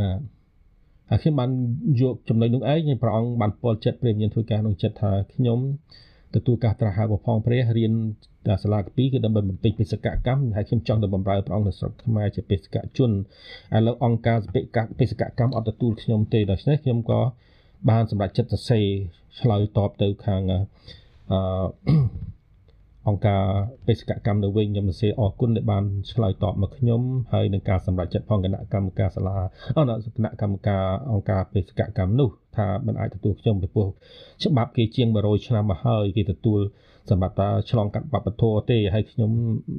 [0.00, 0.20] បាទ
[1.10, 1.50] ហើយខ្ញុំបាន
[2.00, 5.58] យកចំណុចនោះឯងព្រះអង្គបានពោលចិត្តព្រះវិញ្ញាណធ្វើការក្នុងចិត្តថាខ្ញុំ
[6.34, 7.92] ទទួលការត្រាស់ហៅរបស់ផងព្រះរៀន
[8.48, 13.10] ដល់សាលាកពីគឺដើម្បីបំពេញបេសកកម្មហើយខ្ញុំចង់ទៅបម្រើព្រះអង្គនៅស្រុកខ្មែរជាបេសកជន
[13.76, 17.20] ឥឡូវអង្គការបេសកបេសកកម្មអត់ទទួលខ្ញុំទេដូច្នេះខ្ញុំក៏
[17.90, 18.86] បានសម្រេចចិត្តសរសេរ
[19.40, 21.38] ឆ្លើយតបទៅខាងអឺ
[23.08, 23.42] អង្គការ
[23.86, 27.00] បេសកកម្មនៅវិញខ្ញុំសរសេរអរគុណដែលបានឆ្លើយតបមកខ្ញុំ
[27.32, 29.36] ហើយនឹងការសម្រេចចិត្តផងគណៈកម្មការសាលា
[29.76, 33.88] អនគណៈកម្មការអង្គការបេសកកម្មនោះថាមិនអាចទទួលខ្ញុំពីព្រោះ
[34.44, 36.60] ច្បាប់គេជាង100ឆ្នាំមកហើយគេទទួល
[37.10, 39.30] សម្រាប់តាឆ្លងកាត់បព្វធម៌ទេហើយខ្ញុំ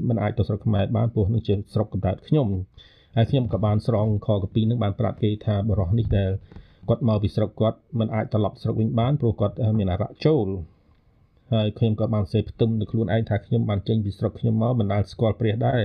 [0.09, 2.47] មិនអាចទៅស្រុកខ្មែរបានព្រោះនឹងជាស្រុកកំណើតខ្ញុំ
[3.15, 6.31] ហើយខ្ញុំក៏បានស្រង់ខកពីនឹងបានប្រាប់គេថាបរិះនេះដែល
[6.89, 10.47] គាត់មកពីស្រុកគាត់មិនអាចត្រឡប់ស្រុកវិញបានព្រោះគាត់មានអារៈចូល
[11.51, 15.81] ហើយខ្ញុំក៏បានសេផ្ទឹមនៅខ្លួនឯងថាខ្ញុំបានចេញពីស្រុកខ្ញុំមកមិនដែលស្គាល់ព្រះដែរ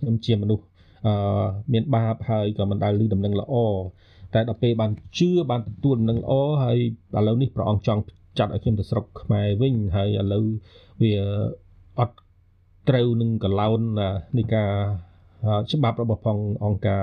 [0.00, 0.64] ខ្ញុំជាមនុស្ស
[1.06, 3.54] អឺមានបាបហើយក៏មិនដែលឮដំណឹងល្អ
[4.34, 6.32] តែដល់ពេលបានជឿបានទទួលដំណឹងល្អ
[6.64, 6.78] ហើយ
[7.16, 8.00] ឥឡូវនេះព្រះអង្គចង់
[8.38, 10.46] ចាត់ឲ្យខ្ញុំទៅស្រុកខ្មែរវិញហើយឥឡូវ
[11.02, 11.12] វា
[11.98, 12.16] អត់
[12.88, 13.80] ត្រូវនឹងកឡោន
[14.38, 14.70] នៃការ
[15.72, 17.02] ច្បាប់របស់ផងអង្គការ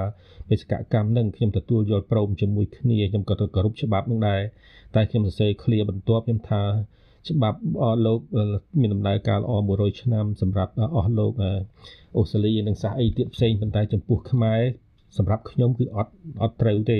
[0.49, 4.41] បេសកកម្មនឹងខ្ញុំទទួលយល់ព្រមជាមួយគ្នាខ្ញុំក៏ទៅគោរពច្បាប់នឹងដែរ
[4.95, 6.61] តែខ្ញុំសរសេរឃ្លាបន្ទាប់ខ្ញុំថា
[7.29, 7.59] ច្បាប់
[8.05, 8.19] លោក
[8.81, 11.33] មានដំណើរការល្អ100ឆ្នាំសម្រាប់អស់លោក
[12.17, 14.61] អូស្ត្រាលីនិងសាសអីទៀតផ្សេងប៉ុន្តែចំពោះខ្មែរ
[15.17, 16.99] សម្រាប់ខ្ញុំគឺអត់អត់ត្រូវទេ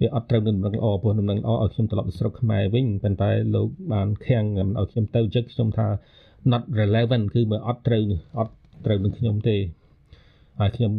[0.00, 4.44] វាអត់ត្រូវនឹងដំណឹងល្អព្រោះដំណឹងល្អឲ្យខ្ញុំត្រឡប់ទៅស្រុកខ្មែរវិញប៉ុន្តែលោកបានខាំង
[4.78, 5.88] ឲ្យខ្ញុំទៅចឹកខ្ញុំថា
[6.52, 8.02] not relevant គឺមើលអត់ត្រូវ
[8.38, 8.52] អត់
[8.84, 9.56] ត្រូវនឹងខ្ញុំទេ
[10.60, 10.92] ហើយខ្ញុំ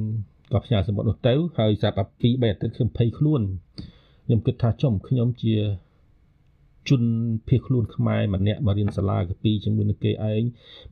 [0.51, 3.41] ក៏ផ្ញើសម្បត្តិនោះទៅហើយស្រាប់តែ2 3អាទិត្យខ្ញុំភ័យខ្លួន
[4.25, 5.55] ខ្ញុំគិតថាចំខ្ញុំជា
[6.89, 7.01] ជន
[7.47, 10.43] ភៀសខ្លួនខ្មែរម្នាក់មករៀនសាលាកាពីជាមួយនឹងគេឯង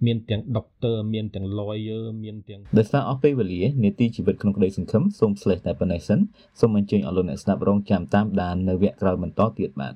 [0.06, 6.20] មានទាំងដុកទ័រមានទាំង lawyer មានទាំងដោយសារអស់ពេលវេលានេតិជីវិតក្នុងក្តីសង្ឃឹមសូម slash តែប៉ុណ្ណេះសិន
[6.60, 9.94] សូមអញ្ជើញអស់លោកអ្នកស្ដាប់រងចាំតាមដាននៅវគ្គក្រោយបន្តទៀតបាទ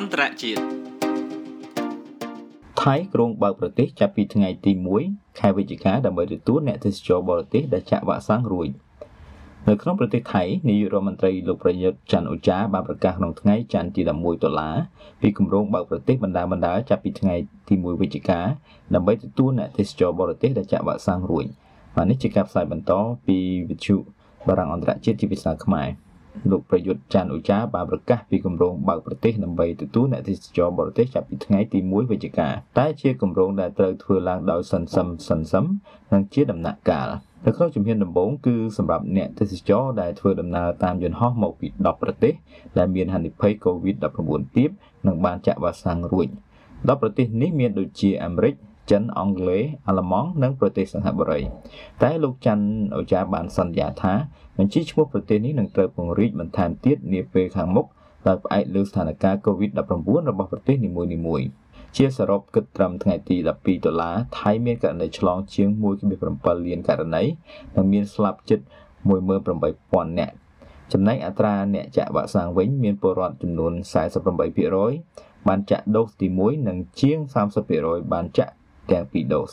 [0.00, 0.62] អន្តរជាតិ
[2.82, 4.72] ថៃក្រុងបើកប្រទេសចាប់ពីថ្ងៃទី
[5.06, 8.68] 1ខែវិច្ឆិកាដើម្បីទទួលអ្នកទេសចរបរទេសដែលចាក់វ៉ាក់សាំងរួច
[9.68, 14.76] នៅក្នុងប្រទេសថៃនាយករដ្ឋមន្ត្រីលោកប្រយុទ្ធច័ន្ទអូចាបានប្រកាសក្នុងថ្ងៃច័ន្ទទី11ដុល្លារ
[15.20, 17.34] ពីគម្រោងបើកប្រទេសបណ្ដាបណ្ដាចាប់ពីថ្ងៃ
[17.68, 18.40] ទី1វិច្ឆិកា
[18.94, 21.44] ដើម្បីទទួលអ្នកទេសចរបរទេសដែលចាក់វ៉ាក់សាំងរួច
[21.96, 22.92] បាទនេះជាការផ្សាយបន្ត
[23.26, 23.38] ពី
[23.70, 23.96] វិទ្យុ
[24.46, 25.88] បារាំងអន្តរជាតិជាភាសាខ្មែរ
[26.50, 35.64] លោកប្រយុទ្ធច័ន្ទអូចាបានប្រកាសពីគម្រោងបើកប្រទេសដើម្បីទទួលអ្នកទេសចរបរទេសចាប់ពីថ្ងៃទី1វិច្ឆិកាតែជាគម្រោងដែលត្រូវធ្វើឡើងដោយសន្សឹមសន្សឹម
[36.12, 37.08] និងជាដំណាក់កាល
[37.44, 42.34] នៅក្នុងជំហានដំបូងគឺសម្រាប់អ្នកទេសចរដែលធ្វើដំណើរតាមយន្តហោះមកពី10ប្រទេស
[42.78, 44.70] ដែលមានហានិភ័យ COVID-19 ទាប
[45.06, 46.26] និងបានចាក់វ៉ាក់សាំងរួច
[46.62, 48.54] 10ប្រទេសនេះមានដូចជាអាមេរិក
[48.90, 51.40] ចិនអង់គ្លេសអាល្លឺម៉ង់និងប្រទេសសិង្ហបុរី
[52.02, 52.66] តែលោកច័ន្ទ
[52.96, 54.14] អូចាបានសន្យាថា
[54.56, 57.86] បញ្ជីឈ្មោះប្រទេសនេះនឹងត្រូវពង្រីកបន្ថែមទៀតនាពេលខាងមុខ
[58.26, 61.48] ដោយផ្អែកលើស្ថានភាព COVID-19 របស់ប្រទេសនីមួយៗ
[61.96, 65.68] ជាសរុបគិតត្រឹមថ្ងៃទី12ដុល្លារថៃមានករណីឆ្លងជាង
[66.18, 67.22] 1.7លានករណី
[67.76, 68.60] និងមានស្លាប់ជិត
[69.38, 70.34] 18000នាក់
[70.92, 73.72] ចំណែកអត្រាអ្នកចាក់វ៉ាក់សាំងវិញមានពលរដ្ឋចំនួន
[74.60, 77.18] 48%បានចាក់ដូសទី1និងជាង
[77.64, 78.52] 30%បានចាក់
[78.90, 79.50] ទាំងពីរដូស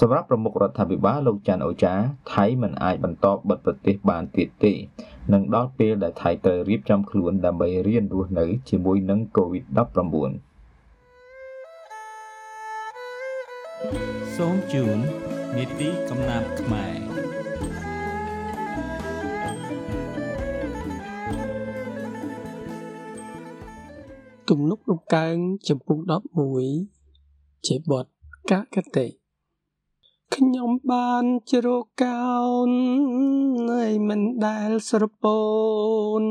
[0.00, 1.94] សម្រាប់ប្រមុខរដ្ឋាភិបាលលោកច័ន្ទអូចា
[2.32, 4.72] ថៃមិនអាចបន្តបិទប្រទេសបានទៀតទេ
[5.32, 10.54] នឹងដល់ពេលដែលថៃត្រូវរៀបចំខ្លួនដើម្បីរៀនរស់នៅជាមួយនឹង COVID-19
[14.36, 14.98] សូមជូន
[15.56, 16.94] នីតិកំណាព្យខ្មែរ
[24.50, 25.36] ទំនុករំកើង
[25.68, 25.98] ចំពុក
[26.82, 28.06] 11ជាបទ
[28.50, 29.23] កកតេ
[30.32, 32.36] ខ្ញុំបានជ្រកកោ
[32.68, 32.70] ន
[33.70, 35.40] នៃមិនដែលស្រពោ
[36.22, 36.24] ន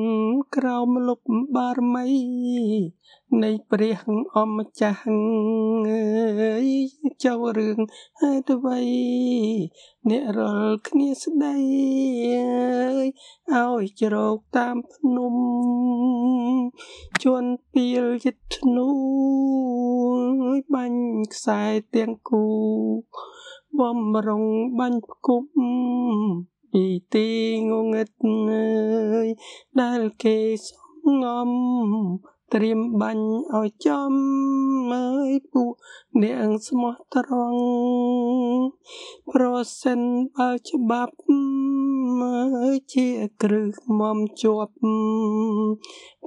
[0.55, 1.21] ក្រោមលុប
[1.55, 2.07] បារមី
[3.43, 3.99] នៃព្រះ
[4.37, 6.67] អម្ចាស់អើយ
[7.23, 7.79] ចៅរឿង
[8.19, 8.81] ហេតុអ្វី
[10.09, 11.57] អ្នករលគ្នាស្ដី
[13.53, 15.35] អើយឲ្យជ្រកតាមភ្នំ
[17.23, 18.89] ជន់ពីលយិតធ្នូ
[20.73, 21.61] បាញ់ខ្សែ
[21.95, 22.45] ទាំងគូ
[23.79, 24.45] បំរុង
[24.79, 25.49] បាញ់ផ្គប់
[26.71, 27.29] ពីទី
[27.69, 28.67] ងងឹតអើ
[29.25, 29.27] យ
[29.81, 31.49] ដែលគេសំងំ
[32.53, 34.13] ត្រៀមបាញ់ឲ្យចំ
[34.93, 35.73] អើយពួក
[36.23, 37.63] នាងស្មោះត្រង់
[39.31, 39.45] ប្រ
[39.81, 39.99] សិន
[40.35, 41.15] បើច្បាប់
[42.21, 43.07] អើយជា
[43.41, 44.73] គ្រឹះមមជាប់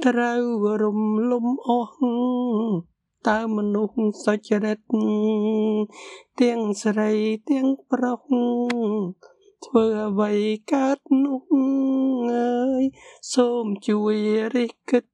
[0.04, 0.44] ត្រូវ
[0.82, 2.95] រំលំអស់
[3.28, 4.78] តើមនុស្សសុចរិត
[6.40, 7.12] ទាំងស្រី
[7.50, 8.20] ទាំងប្រុស
[9.64, 10.32] ធ្វើអ្វី
[10.72, 11.42] កើតនោះ
[12.30, 12.82] អើយ
[13.34, 14.16] សូមជួយ
[14.54, 15.04] រិះគិត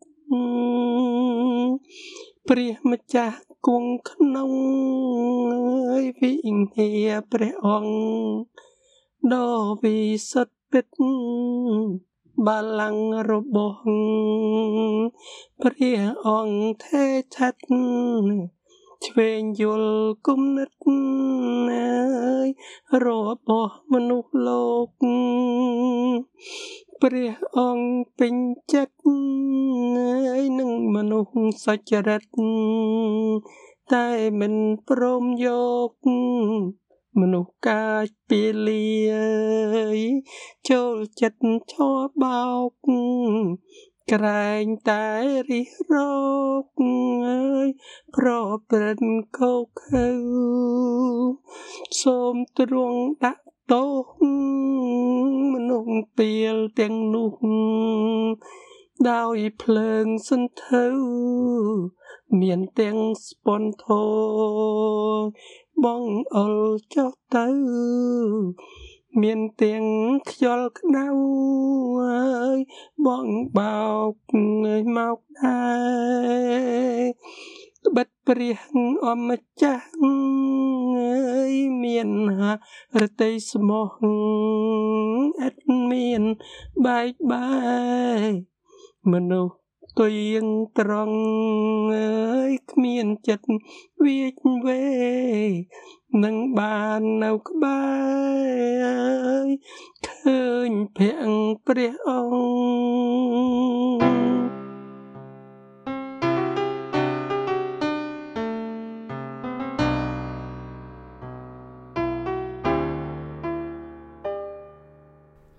[2.48, 4.52] ព្រះម្ចាស់គង់ក្នុង
[5.52, 7.94] អើយវិញ្ញាព្រះអង្គ
[9.32, 9.52] ដ៏
[9.82, 9.96] វិ
[10.30, 10.86] សុទ្ធពិត
[12.46, 13.78] បល្ល័ង្ករបស់
[15.62, 17.04] ព្រះអង្គថេ
[17.34, 17.62] ឆាត់
[19.06, 19.94] ឆ្វេងយល់
[20.26, 20.70] គុណិត
[21.70, 21.96] អើ
[22.46, 22.48] យ
[23.06, 23.08] រ
[23.46, 24.88] បស់មនុស្សលោក
[27.02, 28.34] ព្រះអង្គពេញ
[28.72, 28.94] ចិត្ត
[29.94, 32.22] ហើយនឹងមនុស្សសុចរិត
[33.94, 34.08] តែ
[34.40, 34.54] មិន
[34.88, 35.48] ព្រមយ
[35.88, 35.90] ក
[37.20, 38.88] មនុស្សកាចពីលា
[39.96, 39.98] យ
[40.70, 42.70] ចូលចិត្តឈរបោក
[44.12, 45.06] ក្រែងតែ
[45.50, 45.94] រិះរ
[46.62, 46.64] ក
[47.26, 47.68] អើយ
[48.16, 48.28] ប្រ
[48.70, 49.06] ព្រឹត្ត
[49.38, 50.08] ខុសខើ
[52.02, 54.06] សូមទ្រង់ដាក់ទោស
[55.52, 57.32] មនុស្សពីលទាំងនោះ
[59.10, 60.84] ដោយភ្លើងសន្ធៅ
[62.40, 64.04] មានទាំងស្ពន់ធោ
[65.84, 66.04] បង
[66.34, 66.56] អុល
[66.94, 67.46] ចុះទៅ
[69.20, 69.84] មានទាំង
[70.30, 71.06] ខ្យល់ក្តៅ
[72.00, 72.58] អើយ
[73.06, 73.26] បង
[73.58, 74.12] បោក
[74.96, 75.62] មកដែ
[76.98, 77.02] រ
[77.84, 78.58] ត្បិតព្រះ
[79.06, 82.10] អម្ចាស់អើយមាន
[83.00, 83.88] រតីស្មោះ
[85.46, 85.56] ឥត
[85.90, 86.22] មាន
[86.86, 87.50] បែកបា
[88.28, 88.30] យ
[89.12, 89.61] មនុស្ស
[89.98, 90.14] ទុយ
[90.44, 90.46] ង
[90.78, 91.18] ត្រង់
[91.92, 93.46] អើយគ្មានចិត្ត
[94.04, 94.82] វាចវេ
[96.24, 97.82] នឹងបាននៅក្បែ
[99.44, 99.46] រ
[100.06, 101.30] ឃើញភ័ង
[101.66, 104.22] ព្រះអង្គ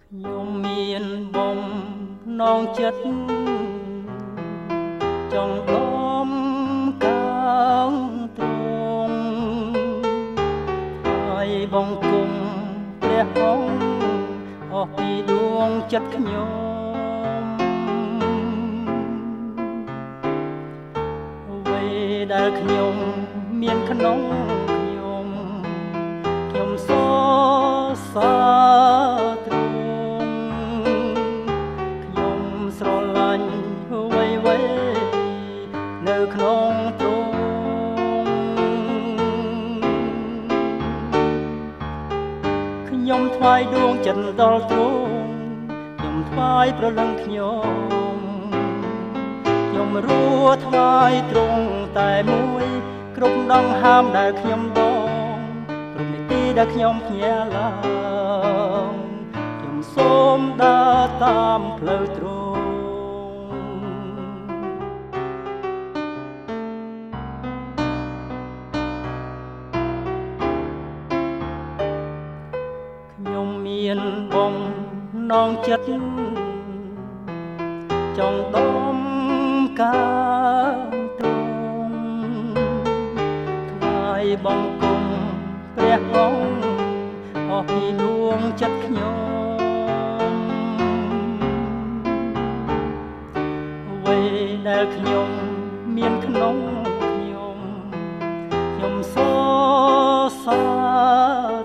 [0.01, 1.05] ខ្ញុំមាន
[1.35, 1.59] បំ
[2.39, 3.32] ណងចិត្ត
[15.93, 16.62] ចិត្តខ្ញុំ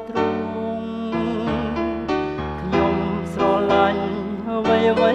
[0.09, 0.89] ទ្រង់
[2.61, 2.97] ខ្ញុំ
[3.33, 4.07] ស្រឡាញ់
[4.49, 5.13] អ្វីអ្វី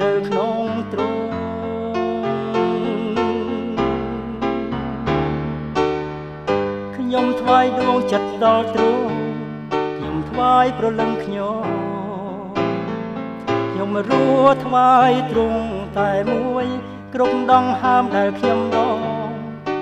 [0.00, 0.58] នៅក្នុង
[0.92, 1.24] ទ្រង់
[6.96, 9.14] ខ្ញុំថ្វាយដួងចិត្តដល់ទ្រង់
[9.96, 11.64] ខ្ញុំថ្វាយប្រលឹងខ្ញុំ
[13.70, 14.26] ខ្ញុំរួ
[14.64, 15.64] ថ្វាយទ្រង់
[15.98, 16.66] តែមួយ
[17.14, 18.98] គ្រប់ដងហាមដែលខ្ញុំដង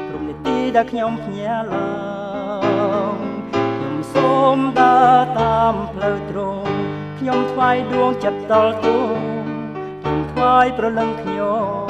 [0.09, 2.12] គ្រប់នីតិដែលខ្ញុំភ្ញាក់ឡើងខ្ញុំ
[4.15, 6.73] សូមដើរតាមផ្លូវទ្រង់
[7.19, 9.23] ខ្ញុំថ្វាយដួងចិត្តដល់ទ្រង់
[10.03, 11.83] ខ្ញុំថ្វាយប្រលឹងខ្ញុំ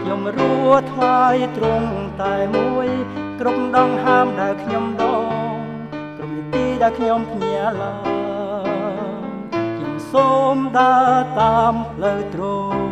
[0.00, 0.54] ខ្ញុំរួ
[0.92, 1.90] ថ្វាយទ្រង់
[2.22, 2.88] តែមួយ
[3.40, 5.24] គ្រប់ដងហាមដែលខ្ញុំដង
[6.16, 8.02] គ្រប់នីតិដែលខ្ញុំភ្ញាក់ឡើង
[9.76, 12.91] ខ្ញុំសូមដើរតាមផ្លូវទ្រង់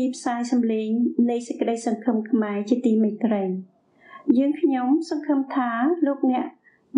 [0.00, 0.88] វិធីផ្សាយសម្លេង
[1.30, 3.44] នៃសេចក្តីសង្ឃឹមខ្មែរជាទីមេត្រី
[4.38, 5.70] យើងខ្ញុំសង្ឃឹមថា
[6.06, 6.46] លោកអ្នក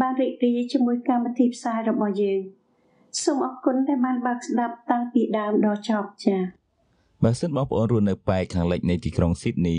[0.00, 2.40] បានរីករាយជាមួយកម្មវិធីផ្សាយរបស់យើង
[3.22, 6.42] សូមអរគុណដែលបានបើកស្ដាប់តាំងពីដើមដល់ចប់ចា៎
[7.24, 9.76] បើសិនបងប្អូនរស់នៅប៉ែកខាងលិចនៃទីក្រុងស៊ីដនី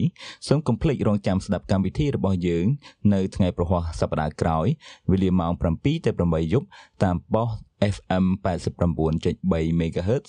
[0.47, 2.65] សូមកុំភ្លេចរងចាំស្ដាប់កម្មវិធីរបស់យើង
[3.13, 4.67] នៅថ្ងៃប្រហ័សសប្តាហ៍ក្រោយ
[5.11, 6.67] វេលាម៉ោង7ទៅ8យប់
[7.03, 7.49] តាមប៉ុស
[7.95, 10.25] FM 89.3 MHz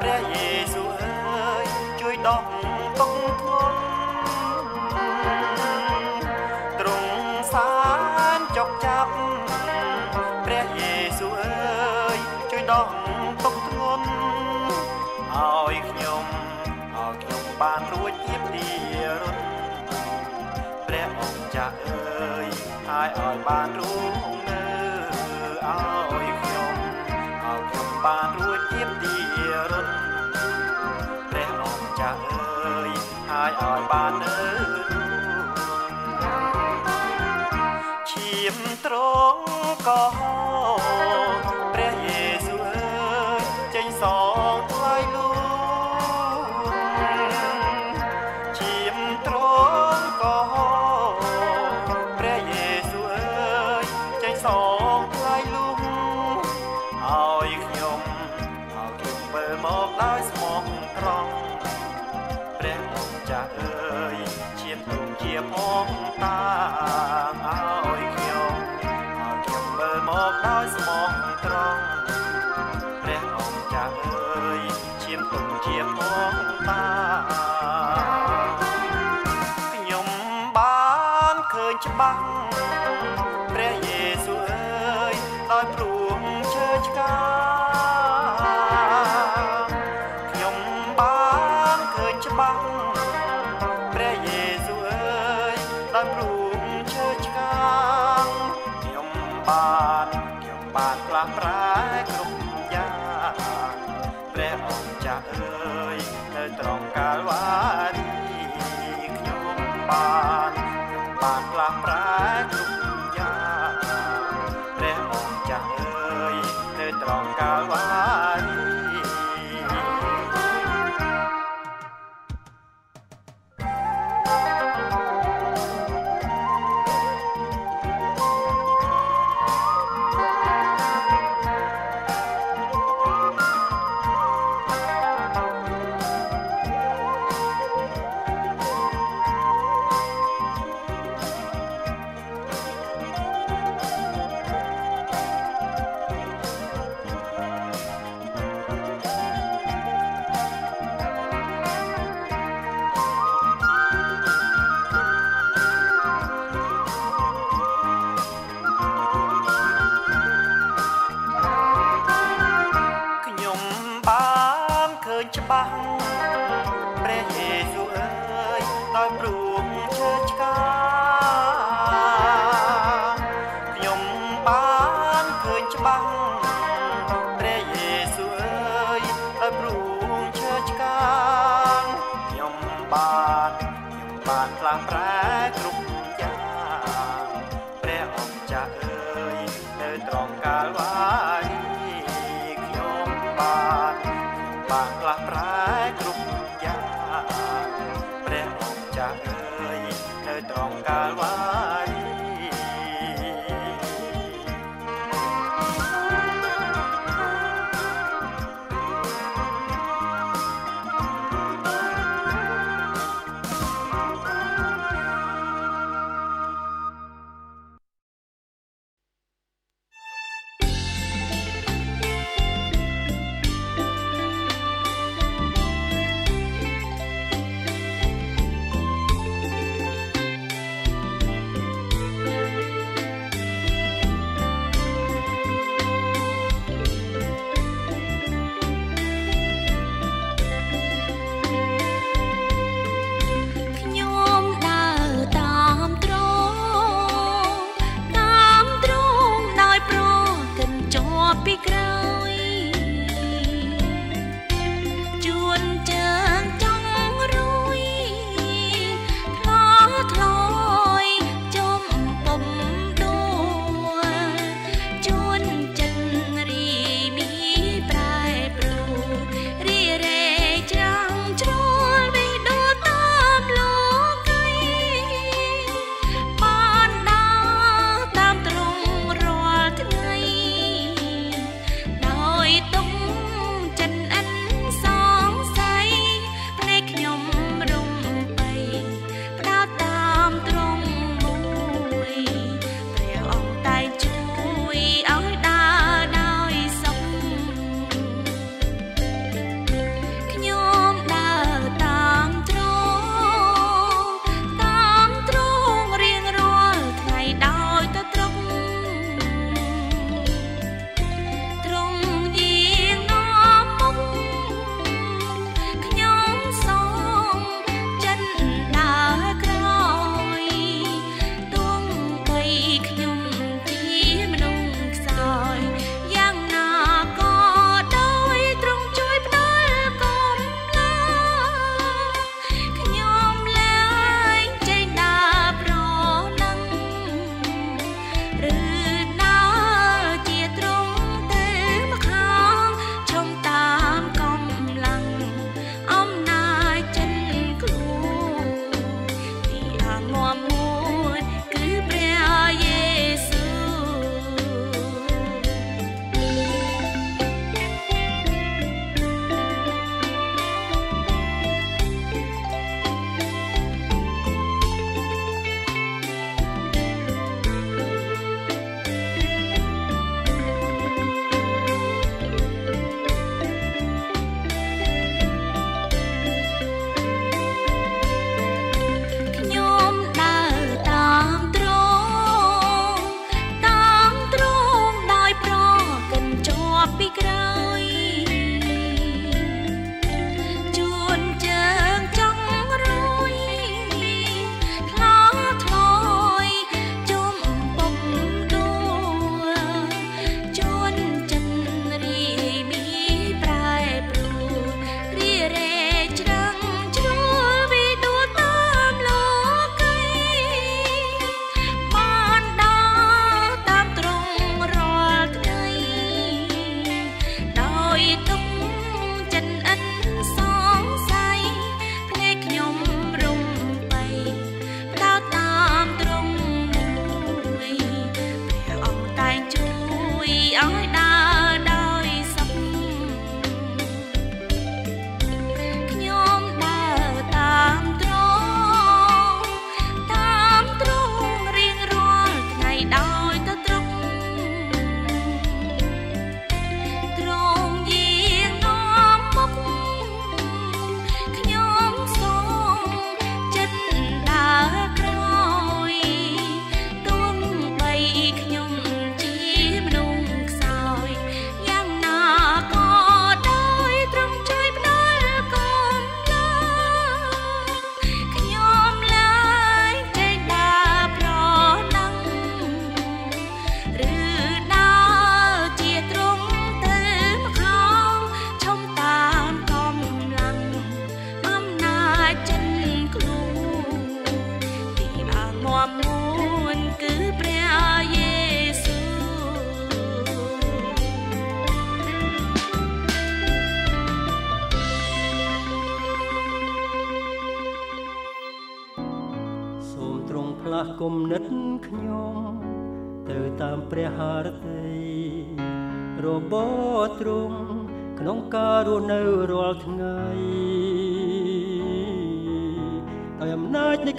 [0.00, 1.66] ព្រះយេស៊ូវអើយ
[2.00, 2.42] ជួយដោះ
[3.00, 3.80] ទុកធ្ងន់
[6.80, 7.14] ទ្រង់
[7.52, 7.70] សា
[8.38, 9.12] នចុកចាប់
[10.44, 12.18] ព្រះយេស៊ូវអើយ
[12.50, 13.05] ជួយដោះ
[23.08, 24.14] យឲ្យបានរួច
[24.48, 24.62] នៅ
[25.66, 26.74] ឲ្យខ្ញុំ
[27.44, 29.14] ឲ្យខ្ញុំបានរួចទៀតទី
[29.70, 29.88] រុន
[31.30, 32.90] ព្រះអង្គចាស់អើយ
[33.30, 34.38] ហើយឲ្យបាននៅ
[38.10, 38.94] ឈាមត្រ
[39.34, 39.42] ង់
[39.86, 40.45] ក៏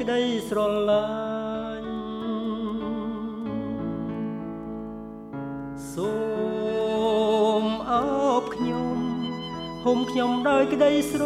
[0.08, 1.05] ក្តីស្រឡា
[1.82, 1.93] ញ់
[5.93, 6.12] សូ
[7.64, 8.97] មអោបខ្ញុំ
[9.86, 11.24] ហុំខ្ញុំដោយក្តីស្រ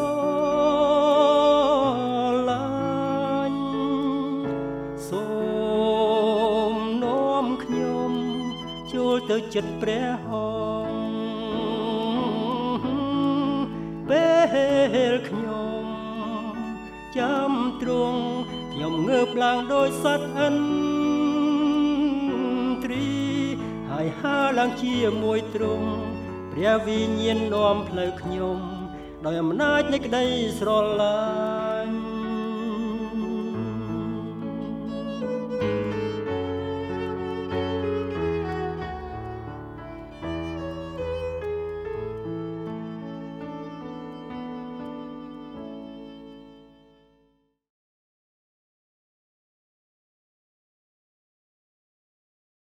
[2.50, 2.66] ឡា
[3.52, 3.62] ញ់
[5.10, 5.26] សូ
[6.74, 8.12] មនាំខ្ញុំ
[8.94, 10.21] ចូលទៅចិត្តព្រះ
[24.62, 25.90] ឡើងជាមួយទ្រង់
[26.52, 28.58] ព្រះវិញ្ញាណនាំផ្លូវខ្ញុំ
[29.26, 30.26] ដោយអំណាចនៃក្តី
[30.60, 30.70] ស្រ
[31.02, 31.51] ឡាញ់